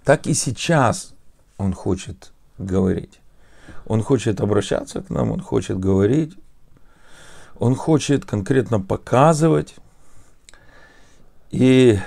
так 0.05 0.27
и 0.27 0.35
сейчас 0.35 1.15
Он 1.59 1.73
хочет 1.73 2.33
говорить. 2.59 3.21
Он 3.87 4.03
хочет 4.03 4.41
обращаться 4.41 5.03
к 5.03 5.11
нам, 5.11 5.31
Он 5.31 5.41
хочет 5.41 5.79
говорить, 5.79 6.35
Он 7.59 7.75
хочет 7.75 8.25
конкретно 8.25 8.81
показывать. 8.81 9.75
И 11.51 11.99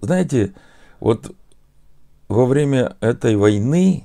знаете, 0.00 0.54
вот 0.98 1.34
во 2.28 2.46
время 2.46 2.96
этой 3.00 3.36
войны, 3.36 4.04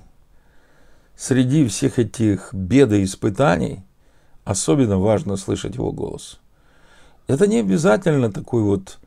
среди 1.15 1.67
всех 1.67 1.99
этих 1.99 2.53
бед 2.53 2.91
и 2.91 3.03
испытаний, 3.03 3.83
особенно 4.43 4.99
важно 4.99 5.37
слышать 5.37 5.75
его 5.75 5.91
голос. 5.91 6.39
Это 7.27 7.47
не 7.47 7.59
обязательно 7.59 8.31
такой 8.31 8.61
вот 8.61 8.99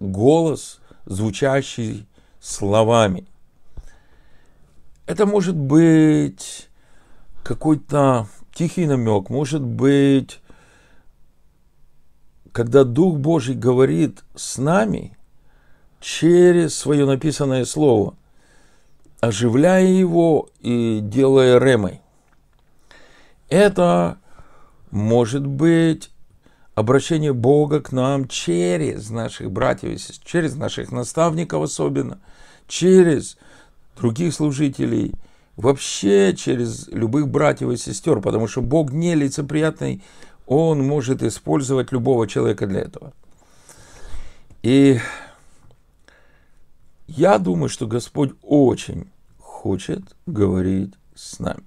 голос, 0.00 0.79
звучащий 1.06 2.06
словами. 2.40 3.26
Это 5.06 5.26
может 5.26 5.56
быть 5.56 6.68
какой-то 7.42 8.28
тихий 8.54 8.86
намек, 8.86 9.28
может 9.28 9.62
быть, 9.62 10.40
когда 12.52 12.84
Дух 12.84 13.18
Божий 13.18 13.54
говорит 13.54 14.22
с 14.34 14.58
нами 14.58 15.16
через 16.00 16.74
свое 16.76 17.06
написанное 17.06 17.64
слово, 17.64 18.14
оживляя 19.20 19.84
его 19.84 20.48
и 20.60 21.00
делая 21.02 21.58
ремой. 21.58 22.00
Это 23.48 24.18
может 24.90 25.46
быть 25.46 26.10
обращение 26.80 27.32
Бога 27.32 27.80
к 27.80 27.92
нам 27.92 28.26
через 28.26 29.10
наших 29.10 29.50
братьев 29.50 29.92
и 29.92 29.98
сестер, 29.98 30.26
через 30.26 30.56
наших 30.56 30.90
наставников 30.90 31.62
особенно, 31.62 32.18
через 32.66 33.38
других 33.96 34.34
служителей, 34.34 35.12
вообще 35.56 36.34
через 36.36 36.88
любых 36.88 37.28
братьев 37.28 37.70
и 37.70 37.76
сестер, 37.76 38.20
потому 38.20 38.48
что 38.48 38.62
Бог 38.62 38.92
не 38.92 39.14
лицеприятный, 39.14 40.02
Он 40.46 40.82
может 40.86 41.22
использовать 41.22 41.92
любого 41.92 42.26
человека 42.26 42.66
для 42.66 42.80
этого. 42.80 43.12
И 44.62 44.98
я 47.06 47.38
думаю, 47.38 47.68
что 47.68 47.86
Господь 47.86 48.32
очень 48.42 49.10
хочет 49.38 50.02
говорить 50.26 50.94
с 51.14 51.38
нами. 51.38 51.64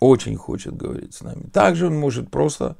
Очень 0.00 0.36
хочет 0.36 0.76
говорить 0.76 1.14
с 1.14 1.22
нами. 1.22 1.48
Также 1.52 1.86
Он 1.86 1.98
может 1.98 2.30
просто 2.30 2.76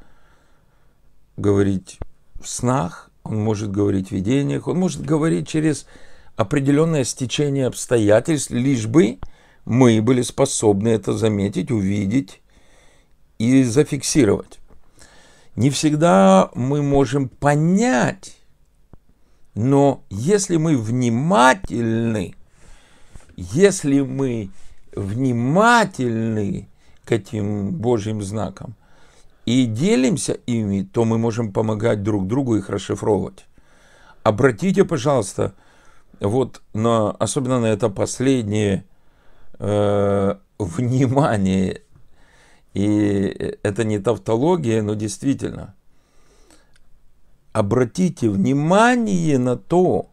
говорить 1.37 1.99
в 2.41 2.49
снах, 2.49 3.11
Он 3.25 3.43
может 3.43 3.71
говорить 3.71 4.09
в 4.09 4.13
видениях, 4.13 4.69
Он 4.69 4.79
может 4.79 5.03
говорить 5.03 5.49
через 5.49 5.87
определенное 6.37 7.05
стечение 7.05 7.67
обстоятельств, 7.67 8.51
лишь 8.51 8.87
бы 8.87 9.19
мы 9.65 10.01
были 10.01 10.23
способны 10.23 10.89
это 10.89 11.13
заметить, 11.13 11.71
увидеть 11.71 12.41
и 13.39 13.65
зафиксировать. 13.65 14.61
Не 15.57 15.71
всегда 15.71 16.51
мы 16.55 16.83
можем 16.83 17.29
понять, 17.29 18.37
но 19.55 20.05
если 20.11 20.59
мы 20.59 20.77
внимательны, 20.77 22.35
если 23.37 24.01
мы 24.01 24.51
внимательны 24.95 26.69
к 27.07 27.13
этим 27.13 27.73
Божьим 27.73 28.23
знакам. 28.23 28.75
И 29.47 29.65
делимся 29.65 30.33
ими, 30.33 30.83
то 30.83 31.05
мы 31.05 31.19
можем 31.19 31.53
помогать 31.53 32.03
друг 32.03 32.27
другу 32.27 32.57
их 32.57 32.69
расшифровывать. 32.69 33.47
Обратите, 34.25 34.85
пожалуйста, 34.85 35.55
вот 36.19 36.63
на, 36.75 37.13
особенно 37.13 37.61
на 37.61 37.67
это 37.67 37.89
последнее 37.89 38.85
э, 39.61 40.35
внимание, 40.59 41.83
и 42.75 43.57
это 43.63 43.85
не 43.85 44.01
тавтология, 44.01 44.83
но 44.83 44.95
действительно, 44.95 45.75
обратите 47.53 48.29
внимание 48.29 49.39
на 49.39 49.57
то, 49.57 50.11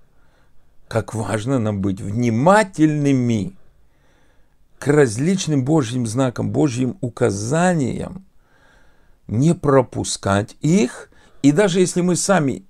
как 0.88 1.16
важно 1.16 1.58
нам 1.58 1.82
быть 1.82 2.02
внимательными 2.02 3.54
к 4.84 4.88
различным 4.88 5.64
Божьим 5.64 6.06
знакам, 6.06 6.52
Божьим 6.52 6.98
указаниям, 7.00 8.26
не 9.28 9.56
пропускать 9.56 10.58
их, 10.60 11.10
и 11.42 11.54
даже 11.54 11.80
если 11.80 12.02
мы 12.02 12.18
сами 12.18 12.66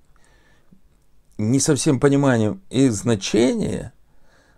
не 1.39 1.59
совсем 1.59 1.99
пониманием 1.99 2.61
их 2.69 2.93
значения, 2.93 3.93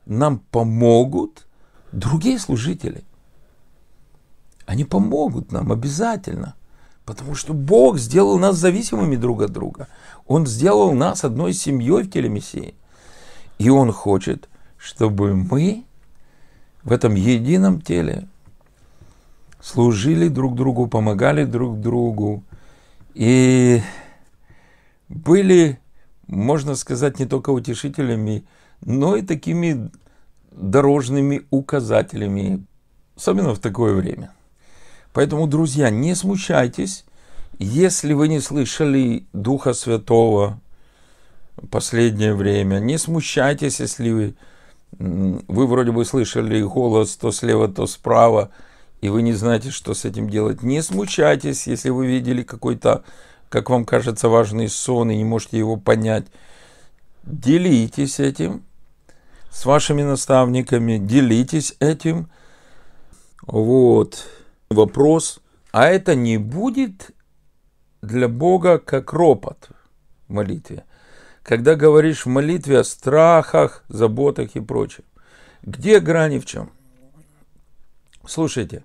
нам 0.06 0.40
помогут 0.40 1.48
другие 1.94 2.40
служители. 2.40 3.06
Они 4.66 4.84
помогут 4.84 5.54
нам 5.54 5.72
обязательно. 5.72 6.56
Потому 7.06 7.36
что 7.36 7.54
Бог 7.54 8.00
сделал 8.00 8.38
нас 8.38 8.58
зависимыми 8.58 9.16
друг 9.16 9.44
от 9.44 9.52
друга. 9.52 9.88
Он 10.28 10.46
сделал 10.46 10.92
нас 10.92 11.24
одной 11.24 11.54
семьей 11.54 12.04
в 12.04 12.12
теле 12.12 12.28
Мессии. 12.28 12.76
И 13.60 13.70
Он 13.70 13.94
хочет, 13.94 14.50
чтобы 14.78 15.34
мы 15.36 15.86
в 16.86 16.94
этом 16.94 17.16
едином 17.16 17.82
теле 17.82 18.30
служили 19.62 20.30
друг 20.30 20.56
другу, 20.56 20.88
помогали 20.88 21.44
друг 21.44 21.82
другу 21.82 22.46
и 23.14 23.82
были 25.10 25.80
можно 26.28 26.76
сказать, 26.76 27.20
не 27.20 27.26
только 27.26 27.52
утешителями, 27.52 28.46
но 28.82 29.16
и 29.16 29.22
такими 29.22 29.90
дорожными 30.52 31.46
указателями, 31.50 32.66
особенно 33.16 33.54
в 33.54 33.60
такое 33.60 33.94
время. 33.94 34.32
Поэтому, 35.14 35.48
друзья, 35.48 35.90
не 35.90 36.16
смущайтесь, 36.16 37.06
если 37.58 38.14
вы 38.14 38.28
не 38.28 38.40
слышали 38.42 39.26
Духа 39.34 39.74
Святого 39.74 40.60
последнее 41.72 42.34
время, 42.34 42.80
не 42.80 42.98
смущайтесь, 42.98 43.80
если 43.80 44.12
вы, 44.12 44.36
вы 45.00 45.68
вроде 45.68 45.92
бы 45.92 46.06
слышали 46.06 46.62
голос 46.62 47.16
то 47.18 47.32
слева, 47.32 47.68
то 47.68 47.88
справа, 47.88 48.52
и 49.02 49.10
вы 49.10 49.22
не 49.22 49.34
знаете, 49.34 49.72
что 49.72 49.94
с 49.94 50.06
этим 50.06 50.30
делать. 50.30 50.64
Не 50.64 50.82
смущайтесь, 50.82 51.68
если 51.68 51.90
вы 51.90 52.08
видели 52.08 52.44
какой-то, 52.44 53.04
как 53.50 53.70
вам 53.70 53.86
кажется, 53.86 54.30
важный 54.30 54.70
сон 54.70 55.12
и 55.12 55.18
не 55.18 55.26
можете 55.26 55.58
его 55.58 55.78
понять. 55.78 56.28
Делитесь 57.24 58.20
этим 58.20 58.64
с 59.52 59.66
вашими 59.66 60.04
наставниками, 60.04 60.98
делитесь 60.98 61.76
этим. 61.80 62.30
Вот 63.42 64.26
вопрос. 64.70 65.40
А 65.72 65.88
это 65.88 66.16
не 66.16 66.38
будет 66.38 67.12
для 68.02 68.28
Бога 68.28 68.80
как 68.80 69.14
ропот 69.14 69.70
в 70.28 70.34
молитве. 70.34 70.84
Когда 71.46 71.76
говоришь 71.76 72.26
в 72.26 72.30
молитве 72.30 72.80
о 72.80 72.84
страхах, 72.84 73.84
заботах 73.88 74.56
и 74.56 74.60
прочем. 74.60 75.04
Где 75.62 76.00
грани 76.00 76.40
в 76.40 76.46
чем? 76.48 76.72
Слушайте, 78.26 78.84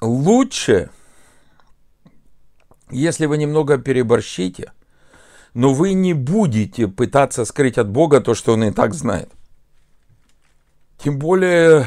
лучше, 0.00 0.90
если 2.90 3.26
вы 3.26 3.38
немного 3.38 3.78
переборщите, 3.78 4.72
но 5.54 5.72
вы 5.72 5.92
не 5.92 6.14
будете 6.14 6.88
пытаться 6.88 7.44
скрыть 7.44 7.78
от 7.78 7.88
Бога 7.88 8.20
то, 8.20 8.34
что 8.34 8.54
Он 8.54 8.64
и 8.64 8.72
так 8.72 8.92
знает. 8.92 9.30
Тем 10.98 11.20
более, 11.20 11.86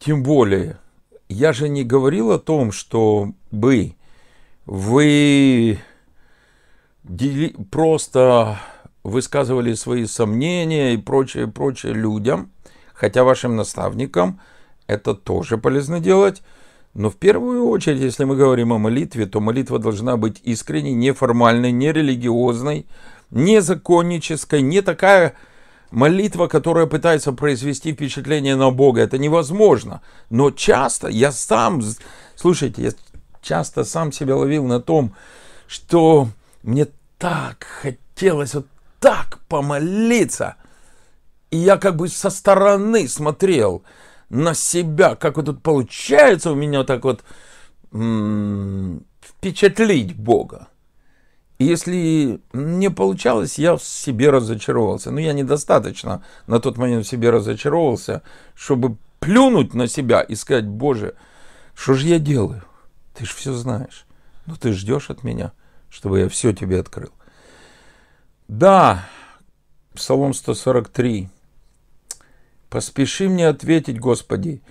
тем 0.00 0.24
более, 0.24 0.80
я 1.28 1.52
же 1.52 1.68
не 1.68 1.84
говорил 1.84 2.32
о 2.32 2.40
том, 2.40 2.72
что 2.72 3.32
бы 3.52 3.94
вы 7.12 7.54
просто 7.70 8.58
высказывали 9.04 9.74
свои 9.74 10.06
сомнения 10.06 10.94
и 10.94 10.96
прочее, 10.96 11.46
прочее 11.46 11.92
людям, 11.92 12.50
хотя 12.94 13.24
вашим 13.24 13.56
наставникам 13.56 14.40
это 14.86 15.14
тоже 15.14 15.58
полезно 15.58 16.00
делать. 16.00 16.42
Но 16.94 17.10
в 17.10 17.16
первую 17.16 17.68
очередь, 17.68 18.00
если 18.00 18.24
мы 18.24 18.36
говорим 18.36 18.72
о 18.72 18.78
молитве, 18.78 19.26
то 19.26 19.40
молитва 19.40 19.78
должна 19.78 20.16
быть 20.16 20.40
искренней, 20.42 20.92
неформальной, 20.92 21.72
не 21.72 21.92
религиозной, 21.92 22.86
не 23.30 23.62
законнической, 23.62 24.60
не 24.60 24.82
такая 24.82 25.34
молитва, 25.90 26.48
которая 26.48 26.86
пытается 26.86 27.32
произвести 27.32 27.92
впечатление 27.92 28.56
на 28.56 28.70
Бога. 28.70 29.00
Это 29.00 29.18
невозможно. 29.18 30.02
Но 30.28 30.50
часто 30.50 31.08
я 31.08 31.32
сам, 31.32 31.82
слушайте, 32.36 32.82
я 32.82 32.90
часто 33.40 33.84
сам 33.84 34.12
себя 34.12 34.36
ловил 34.36 34.64
на 34.64 34.80
том, 34.80 35.14
что 35.66 36.28
мне 36.62 36.86
так 37.22 37.64
хотелось 37.82 38.54
вот 38.54 38.66
так 38.98 39.38
помолиться. 39.48 40.56
И 41.50 41.56
я 41.56 41.76
как 41.76 41.96
бы 41.96 42.08
со 42.08 42.30
стороны 42.30 43.08
смотрел– 43.08 43.82
на 44.32 44.54
себя, 44.54 45.14
как 45.14 45.36
вот 45.36 45.46
тут 45.46 45.62
получается 45.62 46.52
у 46.52 46.54
меня 46.54 46.84
так 46.84 47.04
вот 47.04 47.22
впечатлить 49.20 50.16
Бога. 50.16 50.68
И 51.58 51.64
если 51.64 52.40
не 52.54 52.90
получалось, 52.90 53.58
я 53.58 53.76
в 53.76 53.84
себе 53.84 54.30
разочаровался. 54.30 55.10
Но 55.10 55.20
я 55.20 55.34
недостаточно 55.34 56.24
на 56.46 56.60
тот 56.60 56.78
момент 56.78 57.04
в 57.04 57.08
себе 57.08 57.28
разочаровался, 57.28 58.22
чтобы 58.54 58.96
плюнуть 59.20 59.74
на 59.74 59.86
себя 59.86 60.22
и 60.22 60.34
сказать, 60.34 60.66
Боже, 60.66 61.14
что 61.74 61.92
же 61.92 62.08
я 62.08 62.18
делаю? 62.18 62.64
Ты 63.14 63.26
же 63.26 63.34
все 63.34 63.52
знаешь. 63.52 64.06
Но 64.46 64.56
ты 64.56 64.72
ждешь 64.72 65.10
от 65.10 65.24
меня, 65.24 65.52
чтобы 65.92 66.20
я 66.20 66.28
все 66.28 66.54
тебе 66.54 66.80
открыл. 66.80 67.12
Да, 68.48 69.06
Псалом 69.94 70.32
143. 70.32 71.28
Поспеши 72.70 73.28
мне 73.28 73.46
ответить, 73.46 74.00
Господи. 74.00 74.62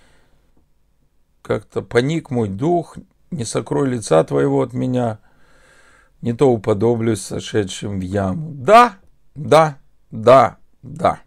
Как-то 1.44 1.84
паник 1.84 2.32
мой 2.32 2.50
дух, 2.50 2.98
не 3.30 3.46
сокрой 3.46 3.90
лица 3.90 4.24
Твоего 4.24 4.64
от 4.64 4.74
меня, 4.74 5.20
не 6.22 6.34
то 6.34 6.52
уподоблюсь 6.52 7.22
сошедшим 7.22 8.00
в 8.00 8.02
яму. 8.02 8.52
Да, 8.54 8.98
да, 9.36 9.78
да, 10.10 10.58
да. 10.82 11.22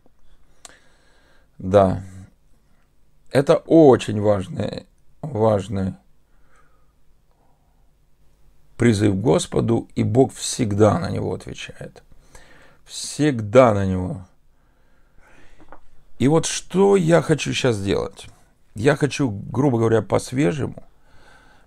Да. 1.58 2.02
Это 3.30 3.56
очень 3.56 4.20
важный, 4.20 4.86
важный 5.22 5.94
призыв 8.76 9.16
Господу, 9.16 9.88
и 9.94 10.02
Бог 10.02 10.34
всегда 10.34 10.98
на 10.98 11.10
него 11.10 11.32
отвечает. 11.34 12.02
Всегда 12.84 13.72
на 13.74 13.86
него 13.86 14.26
и 16.18 16.28
вот 16.28 16.46
что 16.46 16.96
я 16.96 17.22
хочу 17.22 17.52
сейчас 17.52 17.76
сделать? 17.76 18.28
Я 18.74 18.96
хочу, 18.96 19.30
грубо 19.30 19.78
говоря, 19.78 20.02
по-свежему 20.02 20.82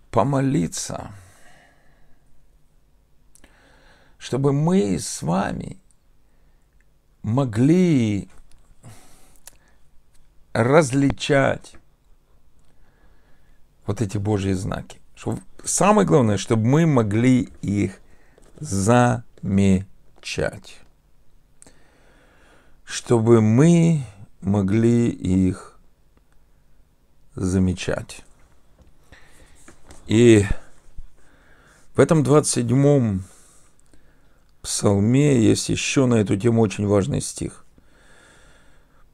помолиться, 0.10 1.12
чтобы 4.18 4.54
мы 4.54 4.98
с 4.98 5.22
вами 5.22 5.78
могли 7.24 8.30
различать 10.54 11.76
вот 13.86 14.02
эти 14.02 14.18
Божьи 14.18 14.54
знаки. 14.54 15.00
Чтобы, 15.18 15.42
самое 15.64 16.08
главное, 16.08 16.38
чтобы 16.38 16.68
мы 16.68 16.86
могли 16.86 17.50
их 17.64 18.00
замечать. 18.60 19.50
Чтобы 22.86 23.42
мы 23.42 24.04
могли 24.42 25.10
их 25.10 25.80
замечать. 27.36 28.24
И 30.06 30.46
в 31.96 32.00
этом 32.00 32.22
27-м 32.22 33.26
псалме 34.62 35.42
есть 35.42 35.70
еще 35.70 36.06
на 36.06 36.16
эту 36.16 36.38
тему 36.38 36.62
очень 36.62 36.86
важный 36.86 37.22
стих. 37.22 37.66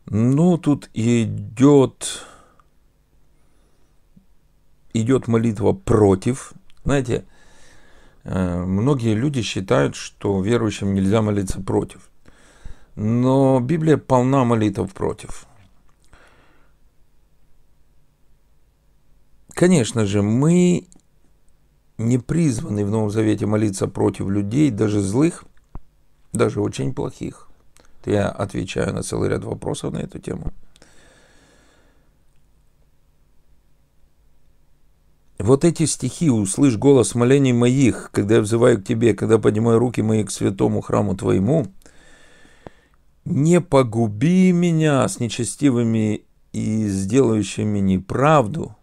Ну, 0.05 0.57
тут 0.57 0.89
идет, 0.93 2.25
идет 4.93 5.27
молитва 5.27 5.73
против. 5.73 6.53
Знаете, 6.83 7.25
э, 8.23 8.63
многие 8.63 9.15
люди 9.15 9.41
считают, 9.41 9.95
что 9.95 10.41
верующим 10.41 10.93
нельзя 10.93 11.21
молиться 11.21 11.61
против. 11.61 12.09
Но 12.95 13.59
Библия 13.59 13.97
полна 13.97 14.43
молитв 14.43 14.93
против. 14.93 15.47
Конечно 19.49 20.05
же, 20.05 20.21
мы 20.21 20.87
не 21.97 22.17
призваны 22.17 22.85
в 22.85 22.89
Новом 22.89 23.09
Завете 23.09 23.45
молиться 23.45 23.87
против 23.87 24.27
людей, 24.27 24.71
даже 24.71 24.99
злых, 24.99 25.45
даже 26.31 26.61
очень 26.61 26.93
плохих. 26.93 27.47
Я 28.05 28.29
отвечаю 28.29 28.93
на 28.93 29.03
целый 29.03 29.29
ряд 29.29 29.43
вопросов 29.43 29.93
на 29.93 29.99
эту 29.99 30.19
тему. 30.19 30.51
Вот 35.43 35.65
эти 35.65 35.85
стихи 35.85 36.29
«Услышь 36.29 36.77
голос 36.77 37.15
молений 37.15 37.51
моих, 37.51 38.11
когда 38.13 38.35
я 38.35 38.41
взываю 38.41 38.79
к 38.79 38.85
Тебе, 38.85 39.13
когда 39.13 39.37
поднимаю 39.37 39.77
руки 39.77 40.01
мои 40.01 40.23
к 40.23 40.31
святому 40.31 40.79
храму 40.79 41.17
Твоему», 41.17 41.67
не 43.25 43.59
погуби 43.59 44.53
меня 44.53 45.05
с 45.05 45.19
нечестивыми 45.19 46.21
и 46.53 46.87
сделающими 46.87 47.79
неправду, 47.79 48.77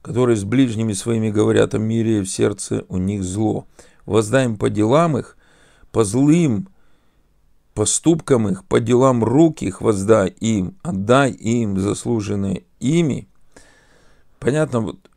которые 0.00 0.36
с 0.36 0.44
ближними 0.44 0.92
своими 0.92 1.30
говорят 1.30 1.74
о 1.74 1.78
мире, 1.78 2.18
и 2.18 2.22
в 2.22 2.30
сердце 2.30 2.84
у 2.88 2.98
них 2.98 3.24
зло. 3.24 3.66
Воздай 4.06 4.44
им 4.44 4.56
по 4.56 4.70
делам 4.70 5.18
их, 5.18 5.36
по 5.90 6.04
злым 6.04 6.68
поступкам 7.74 8.46
их, 8.48 8.64
по 8.66 8.78
делам 8.78 9.24
рук 9.24 9.62
их 9.62 9.80
воздай 9.80 10.28
им, 10.28 10.76
отдай 10.82 11.32
им 11.32 11.76
заслуженное 11.76 12.62
ими. 12.78 13.26
Понятно, 14.38 14.78
вот, 14.78 15.07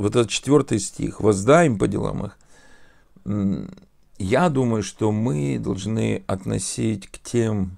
вот 0.00 0.16
этот 0.16 0.30
четвертый 0.30 0.80
стих, 0.80 1.20
воздай 1.20 1.66
им 1.66 1.78
по 1.78 1.86
делам 1.86 2.24
их. 2.24 3.68
Я 4.18 4.48
думаю, 4.48 4.82
что 4.82 5.12
мы 5.12 5.58
должны 5.58 6.24
относить 6.26 7.06
к 7.06 7.18
тем 7.18 7.76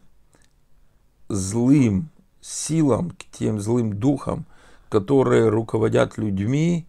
злым 1.28 2.10
силам, 2.40 3.10
к 3.10 3.24
тем 3.36 3.60
злым 3.60 3.98
духам, 3.98 4.44
которые 4.88 5.48
руководят 5.48 6.16
людьми 6.16 6.86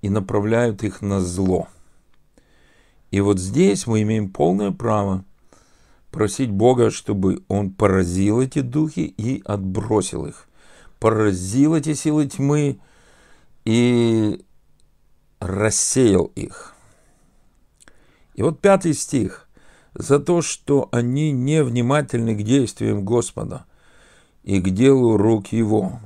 и 0.00 0.08
направляют 0.08 0.82
их 0.82 1.02
на 1.02 1.20
зло. 1.20 1.68
И 3.10 3.20
вот 3.20 3.38
здесь 3.38 3.86
мы 3.86 4.00
имеем 4.00 4.30
полное 4.30 4.70
право 4.70 5.24
просить 6.10 6.50
Бога, 6.50 6.90
чтобы 6.90 7.42
Он 7.48 7.70
поразил 7.70 8.40
эти 8.40 8.60
духи 8.60 9.12
и 9.18 9.42
отбросил 9.44 10.24
их. 10.24 10.48
Поразил 11.00 11.74
эти 11.74 11.92
силы 11.92 12.26
тьмы 12.26 12.78
и 13.68 14.40
рассеял 15.40 16.32
их. 16.34 16.74
И 18.32 18.42
вот 18.42 18.62
пятый 18.62 18.94
стих. 18.94 19.46
За 19.92 20.18
то, 20.18 20.40
что 20.40 20.88
они 20.90 21.32
невнимательны 21.32 22.34
к 22.34 22.42
действиям 22.42 23.04
Господа 23.04 23.66
и 24.42 24.58
к 24.62 24.70
делу 24.70 25.18
рук 25.18 25.48
Его. 25.48 26.00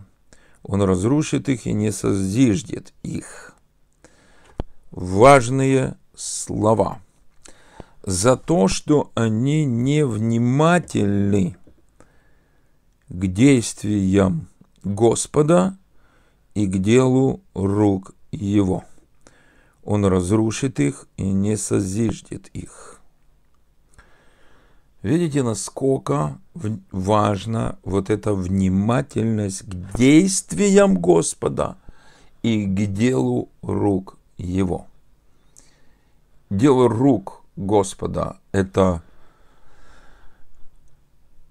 Он 0.65 0.83
разрушит 0.83 1.49
их 1.49 1.67
и 1.67 1.73
не 1.73 1.93
созиждет 1.93 2.93
их. 3.05 3.55
Важные 4.91 5.97
слова. 6.17 7.01
За 8.03 8.37
то, 8.37 8.67
что 8.67 9.13
они 9.15 9.65
невнимательны 9.65 11.57
к 13.09 13.27
действиям 13.29 14.49
Господа 14.83 15.79
и 16.55 16.67
к 16.67 16.79
делу 16.79 17.41
рук 17.55 18.15
Его. 18.31 18.85
Он 19.85 20.05
разрушит 20.05 20.79
их 20.81 21.09
и 21.17 21.25
не 21.25 21.57
созиждет 21.57 22.49
их. 22.49 23.01
Видите, 25.03 25.43
насколько 25.43 26.39
важна 26.93 27.79
вот 27.83 28.09
эта 28.09 28.35
внимательность 28.35 29.63
к 29.63 29.97
действиям 29.97 31.01
Господа 31.01 31.77
и 32.43 32.65
к 32.65 32.93
делу 32.93 33.49
рук 33.63 34.17
Его. 34.39 34.87
Дело 36.51 36.89
рук 36.89 37.43
Господа– 37.57 38.37
это 38.53 39.03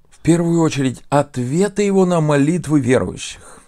в 0.10 0.20
первую 0.22 0.62
очередь 0.62 1.04
ответы 1.10 1.82
Его 1.82 2.06
на 2.06 2.22
молитвы 2.22 2.80
верующих. 2.80 3.61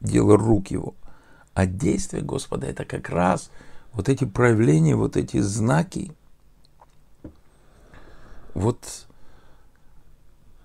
Дело 0.00 0.36
рук 0.36 0.68
Его. 0.68 0.94
А 1.54 1.66
действие 1.66 2.22
Господа– 2.22 2.66
это 2.68 2.84
как 2.84 3.08
раз 3.08 3.50
вот 3.92 4.08
эти 4.08 4.24
проявления, 4.24 4.94
вот 4.94 5.16
эти 5.16 5.40
знаки– 5.40 6.12
вот 8.58 9.06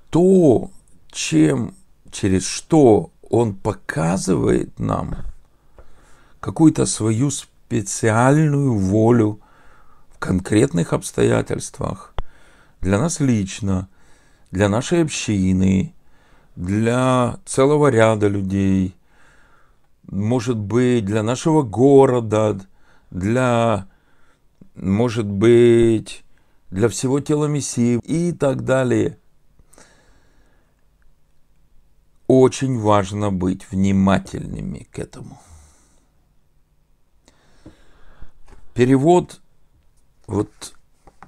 то, 0.10 0.72
чем, 1.12 1.76
через 2.12 2.46
что 2.46 3.12
он 3.30 3.56
показывает 3.56 4.80
нам 4.80 5.16
какую-то 6.40 6.86
свою 6.86 7.30
специальную 7.30 8.74
волю 8.74 9.40
в 10.12 10.20
конкретных 10.20 10.94
обстоятельствах 10.94 12.14
для 12.82 13.00
нас 13.00 13.20
лично, 13.20 13.88
для 14.52 14.70
нашей 14.70 15.04
общины, 15.04 15.94
для 16.56 17.38
целого 17.46 17.88
ряда 17.88 18.28
людей, 18.28 18.96
может 20.08 20.58
быть, 20.58 21.06
для 21.06 21.24
нашего 21.24 21.64
города, 21.64 22.60
для, 23.12 23.88
может 24.76 25.26
быть, 25.26 26.24
для 26.70 26.90
всего 26.90 27.20
тела 27.20 27.46
Мессии 27.46 28.00
и 28.04 28.32
так 28.32 28.66
далее. 28.66 29.18
Очень 32.28 32.80
важно 32.80 33.32
быть 33.32 33.70
внимательными 33.70 34.88
к 34.92 35.00
этому. 35.00 35.40
Перевод, 38.74 39.40
вот, 40.26 40.74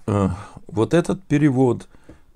э, 0.08 0.30
вот 0.68 0.94
этот 0.96 1.24
перевод, 1.24 1.88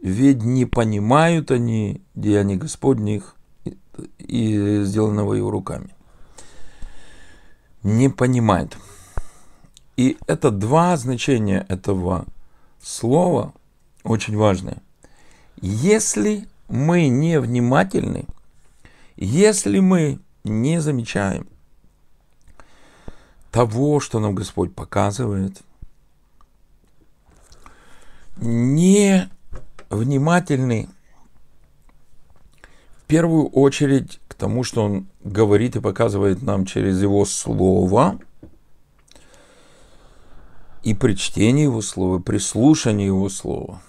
ведь 0.02 0.44
не 0.44 0.66
понимают 0.66 1.50
они 1.50 2.04
деяний 2.14 2.58
Господних 2.58 3.36
и 4.20 4.82
сделанного 4.84 5.34
его 5.34 5.50
руками. 5.50 5.96
Не 7.84 8.10
понимают. 8.10 8.78
И 9.96 10.18
это 10.28 10.52
два 10.52 10.96
значения 10.98 11.66
этого 11.70 12.26
слово 12.82 13.54
очень 14.04 14.38
важное. 14.38 14.82
Если 15.62 16.48
мы 16.70 17.08
не 17.08 17.40
внимательны, 17.40 18.26
если 19.18 19.80
мы 19.80 20.20
не 20.44 20.80
замечаем 20.80 21.48
того, 23.52 24.00
что 24.00 24.20
нам 24.20 24.36
Господь 24.36 24.74
показывает, 24.74 25.62
не 28.38 29.30
внимательны 29.90 30.88
в 32.98 33.04
первую 33.06 33.48
очередь 33.48 34.20
тому, 34.40 34.64
что 34.64 34.84
Он 34.84 35.08
говорит 35.24 35.76
и 35.76 35.82
показывает 35.82 36.42
нам 36.42 36.66
через 36.66 37.02
Его 37.02 37.26
Слово– 37.26 38.18
и 40.84 40.94
при 40.94 41.16
чтении 41.16 41.64
Его 41.64 41.82
Слова, 41.82 42.20
при 42.20 42.38
слушании 42.38 43.08
Его 43.08 43.30
Слова, 43.30 43.82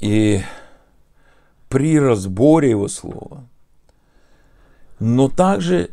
и 0.00 0.42
при 1.68 1.98
разборе 1.98 2.70
Его 2.70 2.88
Слова. 2.88 3.44
Но 4.98 5.28
также, 5.28 5.90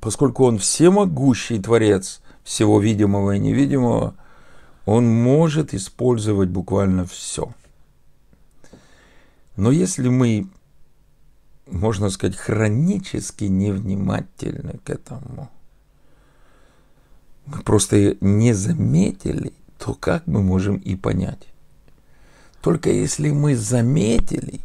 поскольку 0.00 0.44
Он 0.44 0.58
всемогущий 0.58 1.60
Творец 1.60 2.20
всего 2.44 2.80
видимого 2.80 3.32
и 3.32 3.38
невидимого, 3.38 4.14
Он 4.86 5.06
может 5.06 5.74
использовать 5.74 6.48
буквально 6.48 7.04
все. 7.04 7.52
Но 9.56 9.72
если 9.72 10.08
мы, 10.08 10.46
можно 11.70 12.10
сказать, 12.10 12.36
хронически 12.36 13.44
невнимательны 13.44 14.78
к 14.84 14.90
этому– 14.90 15.50
мы 17.48 17.62
просто 17.62 18.16
не 18.20 18.52
заметили, 18.52 19.52
то 19.78 19.94
как 19.94 20.26
мы 20.26 20.42
можем 20.42 20.76
и 20.76 20.96
понять? 20.96 21.48
Только 22.60 22.90
если 22.90 23.30
мы 23.30 23.56
заметили, 23.56 24.60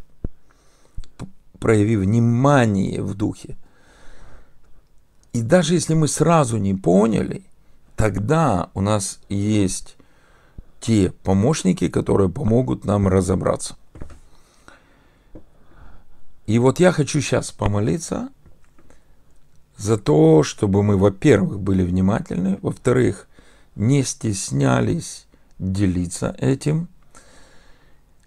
проявив 1.58 2.00
внимание 2.00 3.02
в 3.02 3.14
духе, 3.14 3.56
и 5.32 5.40
даже 5.40 5.74
если 5.74 5.94
мы 5.94 6.08
сразу 6.08 6.58
не 6.58 6.74
поняли, 6.74 7.42
тогда 7.96 8.68
у 8.74 8.82
нас 8.82 9.18
есть 9.30 9.96
те 10.80 11.10
помощники, 11.10 11.88
которые 11.88 12.28
помогут 12.28 12.84
нам 12.84 13.08
разобраться. 13.08 13.76
И 16.46 16.58
вот 16.58 16.80
я 16.80 16.92
хочу 16.92 17.20
сейчас 17.20 17.52
помолиться 17.52 18.28
за 19.76 19.96
то, 19.96 20.42
чтобы 20.42 20.82
мы, 20.82 20.96
во-первых, 20.96 21.58
были 21.58 21.82
внимательны, 21.82 22.58
во-вторых, 22.62 23.28
не 23.74 24.02
стеснялись 24.02 25.26
делиться 25.58 26.34
этим, 26.38 26.88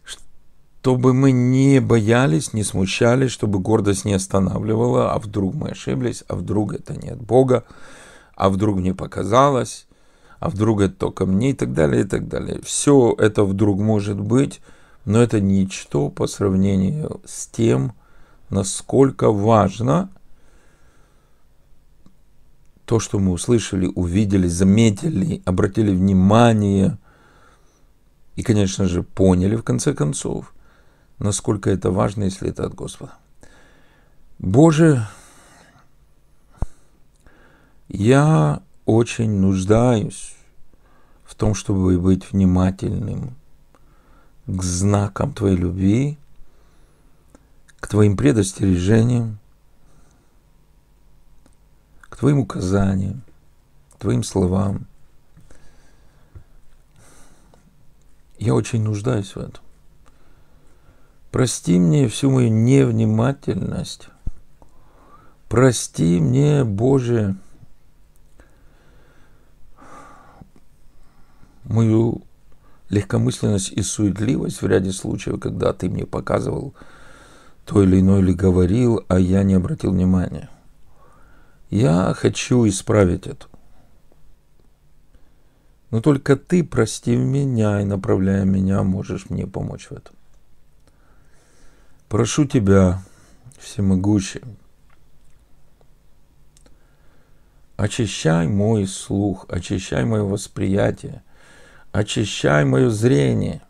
чтобы 0.04 1.14
мы 1.14 1.32
не 1.32 1.80
боялись, 1.80 2.54
не 2.54 2.64
смущались, 2.64 3.32
чтобы 3.32 3.60
гордость 3.60 4.06
не 4.06 4.14
останавливала, 4.14 5.14
а 5.14 5.20
вдруг 5.20 5.54
мы 5.54 5.70
ошиблись, 5.70 6.24
а 6.28 6.36
вдруг 6.36 6.74
это 6.74 6.96
не 6.96 7.10
от 7.10 7.22
Бога, 7.22 7.66
а 8.36 8.50
вдруг 8.50 8.78
мне 8.78 8.94
показалось, 8.94 9.86
а 10.40 10.50
вдруг 10.50 10.82
это 10.82 10.96
только 10.96 11.26
мне 11.26 11.52
и 11.52 11.54
так 11.54 11.74
далее, 11.74 12.04
и 12.04 12.08
так 12.08 12.28
далее. 12.28 12.62
Все 12.64 13.14
это 13.18 13.44
вдруг 13.44 13.80
может 13.80 14.20
быть, 14.20 14.62
но 15.06 15.22
это 15.22 15.40
ничто 15.40 16.10
по 16.10 16.26
сравнению 16.28 17.22
с 17.26 17.48
тем, 17.48 17.94
насколько 18.50 19.32
важно 19.32 20.10
то, 22.86 23.00
что 23.00 23.20
мы 23.20 23.34
услышали, 23.34 23.92
увидели, 23.96 24.48
заметили, 24.48 25.42
обратили 25.46 25.94
внимание 25.94 26.98
и, 28.36 28.44
конечно 28.44 28.86
же, 28.86 29.04
поняли 29.04 29.56
в 29.56 29.64
конце 29.64 29.94
концов, 29.94 30.54
насколько 31.20 31.70
это 31.70 31.92
важно, 31.92 32.24
если 32.24 32.50
это 32.50 32.66
от 32.66 32.76
Господа. 32.76 33.14
Боже, 34.40 35.06
я 37.90 38.62
очень 38.86 39.32
нуждаюсь 39.32 40.36
в 41.26 41.36
том, 41.36 41.56
чтобы 41.56 42.00
быть 42.00 42.32
внимательным 42.32 43.36
к 44.46 44.64
знакам 44.64 45.34
Твоей 45.34 45.58
любви, 45.58 46.18
к 47.80 47.88
Твоим 47.88 48.18
предостережениям, 48.18 49.40
Твоим 52.18 52.40
указаниям, 52.40 53.22
Твоим 54.00 54.24
словам. 54.24 54.88
Я 58.40 58.56
очень 58.56 58.84
нуждаюсь 58.84 59.36
в 59.36 59.40
этом. 59.40 59.64
Прости 61.32 61.78
мне 61.78 62.08
всю 62.08 62.32
мою 62.32 62.50
невнимательность. 62.50 64.10
Прости 65.48 66.20
мне, 66.20 66.64
Боже, 66.64 67.36
мою 71.64 72.24
легкомысленность 72.90 73.72
и 73.72 73.84
суетливость 73.84 74.62
в 74.62 74.68
ряде 74.68 74.92
случаев, 74.92 75.40
когда 75.40 75.74
Ты 75.74 75.90
мне 75.90 76.06
показывал 76.06 76.74
то 77.68 77.84
или 77.84 78.00
иное 78.00 78.22
ли 78.22 78.34
говорил, 78.34 79.04
а 79.10 79.20
я 79.20 79.44
не 79.44 79.54
обратил 79.54 79.92
внимания. 79.92 80.50
Я 81.70 82.14
хочу 82.16 82.66
исправить 82.66 83.28
это. 83.28 83.48
Но 85.92 86.02
только 86.02 86.38
ты, 86.38 86.64
прости 86.64 87.18
меня 87.18 87.82
и 87.82 87.84
направляя 87.84 88.46
меня, 88.46 88.84
можешь 88.84 89.30
мне 89.30 89.46
помочь 89.46 89.88
в 89.90 89.92
этом. 89.92 90.16
Прошу 92.08 92.46
тебя, 92.46 93.02
всемогущий, 93.60 94.42
очищай 97.76 98.48
мой 98.48 98.88
слух, 98.88 99.46
очищай 99.50 100.06
мое 100.06 100.24
восприятие, 100.24 101.22
очищай 101.92 102.64
мое 102.64 102.90
зрение, 102.90 103.62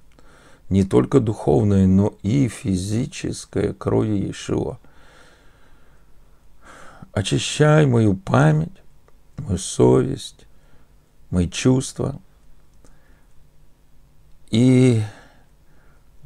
не 0.69 0.83
только 0.83 1.19
духовное, 1.19 1.87
но 1.87 2.15
и 2.23 2.47
физическое 2.47 3.73
кровью 3.73 4.17
Иешуа. 4.17 4.79
Очищай 7.13 7.85
мою 7.85 8.15
память, 8.15 8.83
мою 9.37 9.57
совесть, 9.57 10.45
мои 11.29 11.49
чувства. 11.49 12.19
И 14.49 15.01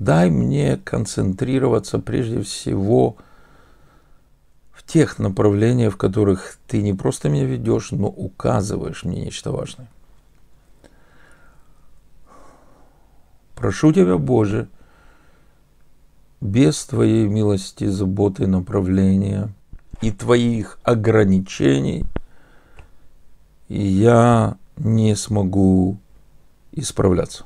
Дай 0.02 0.32
мне 0.32 0.78
концентрироваться 0.78 2.00
прежде 2.00 2.42
всего 2.42 3.18
в 4.74 4.82
тех 4.82 5.20
направлениях, 5.20 5.94
в 5.94 5.98
которых 5.98 6.58
ты 6.66 6.82
не 6.82 6.92
просто 6.92 7.30
меня 7.30 7.46
ведешь, 7.46 7.92
но 7.92 8.08
указываешь 8.08 9.04
мне 9.04 9.26
нечто 9.26 9.52
важное. 9.52 9.88
Прошу 13.62 13.94
тебя, 13.94 14.18
Боже, 14.18 14.70
без 16.42 16.84
Твоей 16.84 17.28
милости, 17.28 17.86
заботы, 17.86 18.48
направления 18.48 19.54
и 20.02 20.10
Твоих 20.10 20.80
ограничений 20.82 22.04
я 23.70 24.58
не 24.78 25.16
смогу 25.16 26.00
исправляться. 26.72 27.46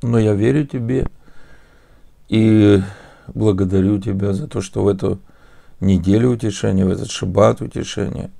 Но 0.00 0.18
я 0.18 0.32
верю 0.32 0.66
тебе 0.66 1.06
и 2.30 2.80
благодарю 3.34 4.00
тебя 4.00 4.32
за 4.32 4.48
то, 4.48 4.62
что 4.62 4.84
в 4.84 4.88
эту 4.88 5.20
неделю 5.80 6.30
утешения, 6.30 6.86
в 6.86 6.90
этот 6.90 7.10
шаббат 7.10 7.60
утешения 7.60 8.30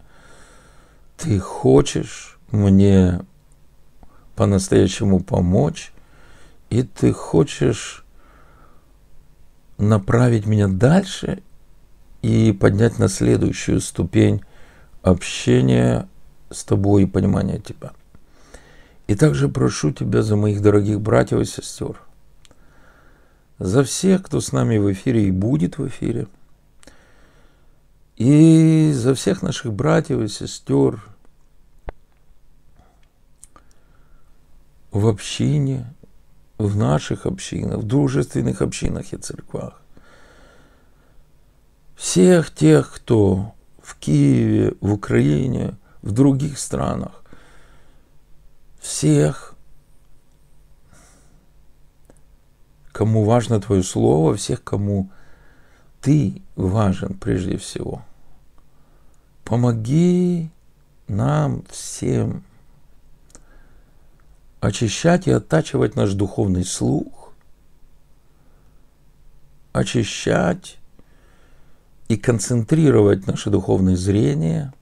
ты 1.19 1.39
хочешь 1.39 2.39
мне 2.53 3.21
по-настоящему 4.41 5.21
помочь, 5.21 5.93
и 6.71 6.83
ты 6.83 7.13
хочешь 7.13 8.07
направить 9.77 10.47
меня 10.47 10.67
дальше 10.67 11.43
и 12.23 12.51
поднять 12.53 12.99
на 12.99 13.09
следующую 13.09 13.83
ступень 13.83 14.41
общения 15.03 16.09
с 16.49 16.65
тобой 16.65 17.03
и 17.03 17.07
понимания 17.07 17.59
тебя. 17.59 17.93
И 19.09 19.15
также 19.15 19.51
прошу 19.51 19.93
Тебя 19.93 20.23
за 20.23 20.37
моих 20.37 20.63
дорогих 20.63 21.03
братьев 21.03 21.41
и 21.41 21.45
сестер, 21.45 22.01
за 23.59 23.85
всех, 23.85 24.23
кто 24.23 24.41
с 24.41 24.53
нами 24.53 24.79
в 24.79 24.91
эфире 24.91 25.29
и 25.29 25.31
будет 25.31 25.77
в 25.77 25.87
эфире, 25.87 26.29
и 28.17 28.91
за 28.95 29.15
всех 29.15 29.43
наших 29.43 29.75
братьев 29.75 30.19
и 30.19 30.29
сестер 30.29 31.10
в 34.91 35.07
общине, 35.07 35.93
в 36.59 36.77
наших 36.77 37.27
общинах, 37.27 37.79
в 37.79 37.87
дружественных 37.87 38.63
общинах 38.63 39.13
и 39.13 39.17
церквах. 39.17 39.81
Всех 41.97 42.55
тех, 42.55 42.93
кто 42.95 43.55
в 43.83 43.97
Киеве, 43.97 44.75
в 44.81 44.93
Украине, 44.93 45.77
в 46.03 46.13
других 46.13 46.59
странах, 46.59 47.23
всех, 48.81 49.55
кому 52.93 53.25
важно 53.25 53.61
Твое 53.61 53.83
Слово, 53.83 54.35
всех, 54.37 54.65
кому 54.65 55.11
Ты 56.01 56.43
важен 56.57 57.15
прежде 57.15 57.57
всего. 57.57 58.03
Помоги 59.45 60.51
нам 61.07 61.65
всем 61.69 62.45
очищать 64.61 65.27
и 65.27 65.31
оттачивать 65.31 65.97
наш 65.97 66.13
духовный 66.13 66.65
слух, 66.65 67.33
очищать 69.73 70.79
и 72.09 72.17
концентрировать 72.17 73.27
наше 73.27 73.51
духовное 73.51 73.97
зрение. 73.97 74.73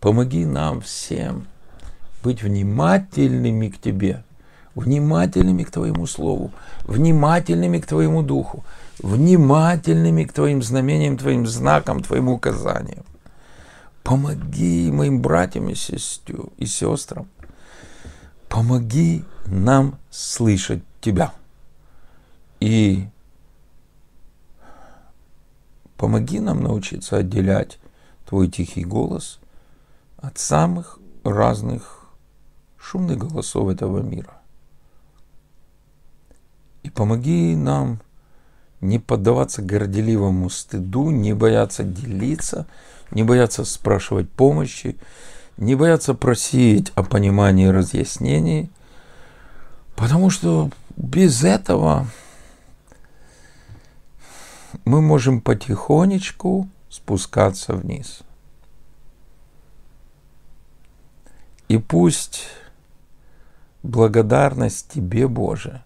Помоги 0.00 0.44
нам 0.44 0.80
всем– 0.80 1.46
быть 2.22 2.42
внимательными 2.42 3.68
к 3.68 3.78
Тебе, 3.78 4.24
внимательными 4.74 5.64
к 5.64 5.70
Твоему 5.70 6.06
Слову, 6.06 6.52
внимательными 6.84 7.78
к 7.78 7.86
Твоему 7.86 8.22
Духу, 8.22 8.64
внимательными 8.98 10.24
к 10.24 10.32
Твоим 10.32 10.62
знамениям, 10.62 11.18
Твоим 11.18 11.46
знакам, 11.46 12.02
Твоим 12.02 12.28
указаниям. 12.28 13.04
Помоги 14.02 14.90
моим 14.90 15.20
братьям 15.20 15.68
и, 15.68 15.74
сестю, 15.74 16.52
и 16.58 16.66
сестрам. 16.66 17.28
Помоги 18.52 19.24
нам 19.46 19.98
слышать 20.10 20.82
Тебя. 21.00 21.32
И 22.60 23.08
помоги 25.96 26.38
нам 26.38 26.62
научиться 26.62 27.16
отделять 27.16 27.78
Твой 28.26 28.48
тихий 28.48 28.84
голос 28.84 29.40
от 30.18 30.36
самых 30.38 30.98
разных 31.24 32.04
шумных 32.78 33.16
голосов 33.16 33.70
этого 33.70 34.00
мира. 34.00 34.36
И 36.82 36.90
помоги 36.90 37.56
нам 37.56 38.02
не 38.82 38.98
поддаваться 38.98 39.62
горделивому 39.62 40.50
стыду, 40.50 41.08
не 41.08 41.32
бояться 41.32 41.84
делиться, 41.84 42.66
не 43.12 43.22
бояться 43.22 43.64
спрашивать 43.64 44.28
помощи, 44.30 44.98
не 45.62 45.76
бояться 45.76 46.12
просить 46.14 46.90
о 46.96 47.04
понимании 47.04 47.66
и 47.66 47.70
разъяснении, 47.70 48.68
потому 49.94 50.28
что 50.28 50.70
без 50.96 51.44
этого 51.44 52.08
мы 54.84 55.00
можем 55.00 55.40
потихонечку 55.40 56.68
спускаться 56.90 57.74
вниз. 57.74 58.22
И 61.68 61.78
пусть 61.78 62.48
благодарность 63.84 64.88
Тебе, 64.88 65.28
Боже, 65.28 65.84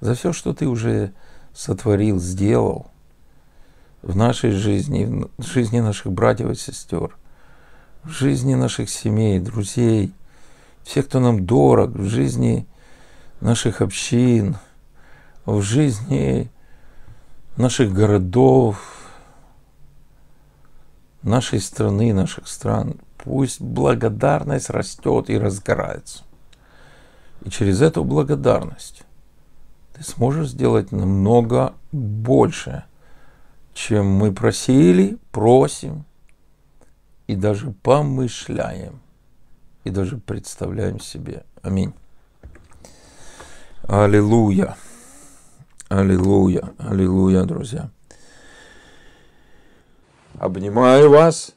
за 0.00 0.14
все, 0.14 0.32
что 0.32 0.54
Ты 0.54 0.66
уже 0.66 1.12
сотворил, 1.52 2.18
сделал 2.18 2.86
в 4.00 4.16
нашей 4.16 4.52
жизни, 4.52 5.26
в 5.36 5.44
жизни 5.44 5.80
наших 5.80 6.10
братьев 6.10 6.48
и 6.50 6.54
сестер, 6.54 7.14
в 8.04 8.10
жизни 8.10 8.54
наших 8.54 8.88
семей, 8.88 9.38
друзей, 9.38 10.12
всех, 10.84 11.06
кто 11.06 11.20
нам 11.20 11.44
дорог, 11.44 11.90
в 11.90 12.04
жизни 12.04 12.66
наших 13.40 13.80
общин, 13.80 14.56
в 15.44 15.60
жизни 15.62 16.50
наших 17.56 17.92
городов, 17.92 19.00
нашей 21.22 21.60
страны, 21.60 22.14
наших 22.14 22.48
стран. 22.48 22.96
Пусть 23.18 23.60
благодарность 23.60 24.70
растет 24.70 25.28
и 25.28 25.38
разгорается. 25.38 26.24
И 27.44 27.50
через 27.50 27.82
эту 27.82 28.04
благодарность 28.04 29.02
ты 29.92 30.02
сможешь 30.02 30.48
сделать 30.48 30.92
намного 30.92 31.74
больше, 31.92 32.84
чем 33.74 34.06
мы 34.06 34.32
просили, 34.32 35.18
просим 35.32 36.04
и 37.30 37.36
даже 37.36 37.70
помышляем, 37.70 39.00
и 39.84 39.90
даже 39.90 40.16
представляем 40.18 40.98
себе. 40.98 41.44
Аминь. 41.62 41.94
Аллилуйя. 43.84 44.76
Аллилуйя. 45.88 46.74
Аллилуйя, 46.78 47.44
друзья. 47.44 47.88
Обнимаю 50.40 51.10
вас 51.10 51.54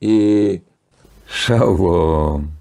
и 0.00 0.64
шалом. 1.28 2.57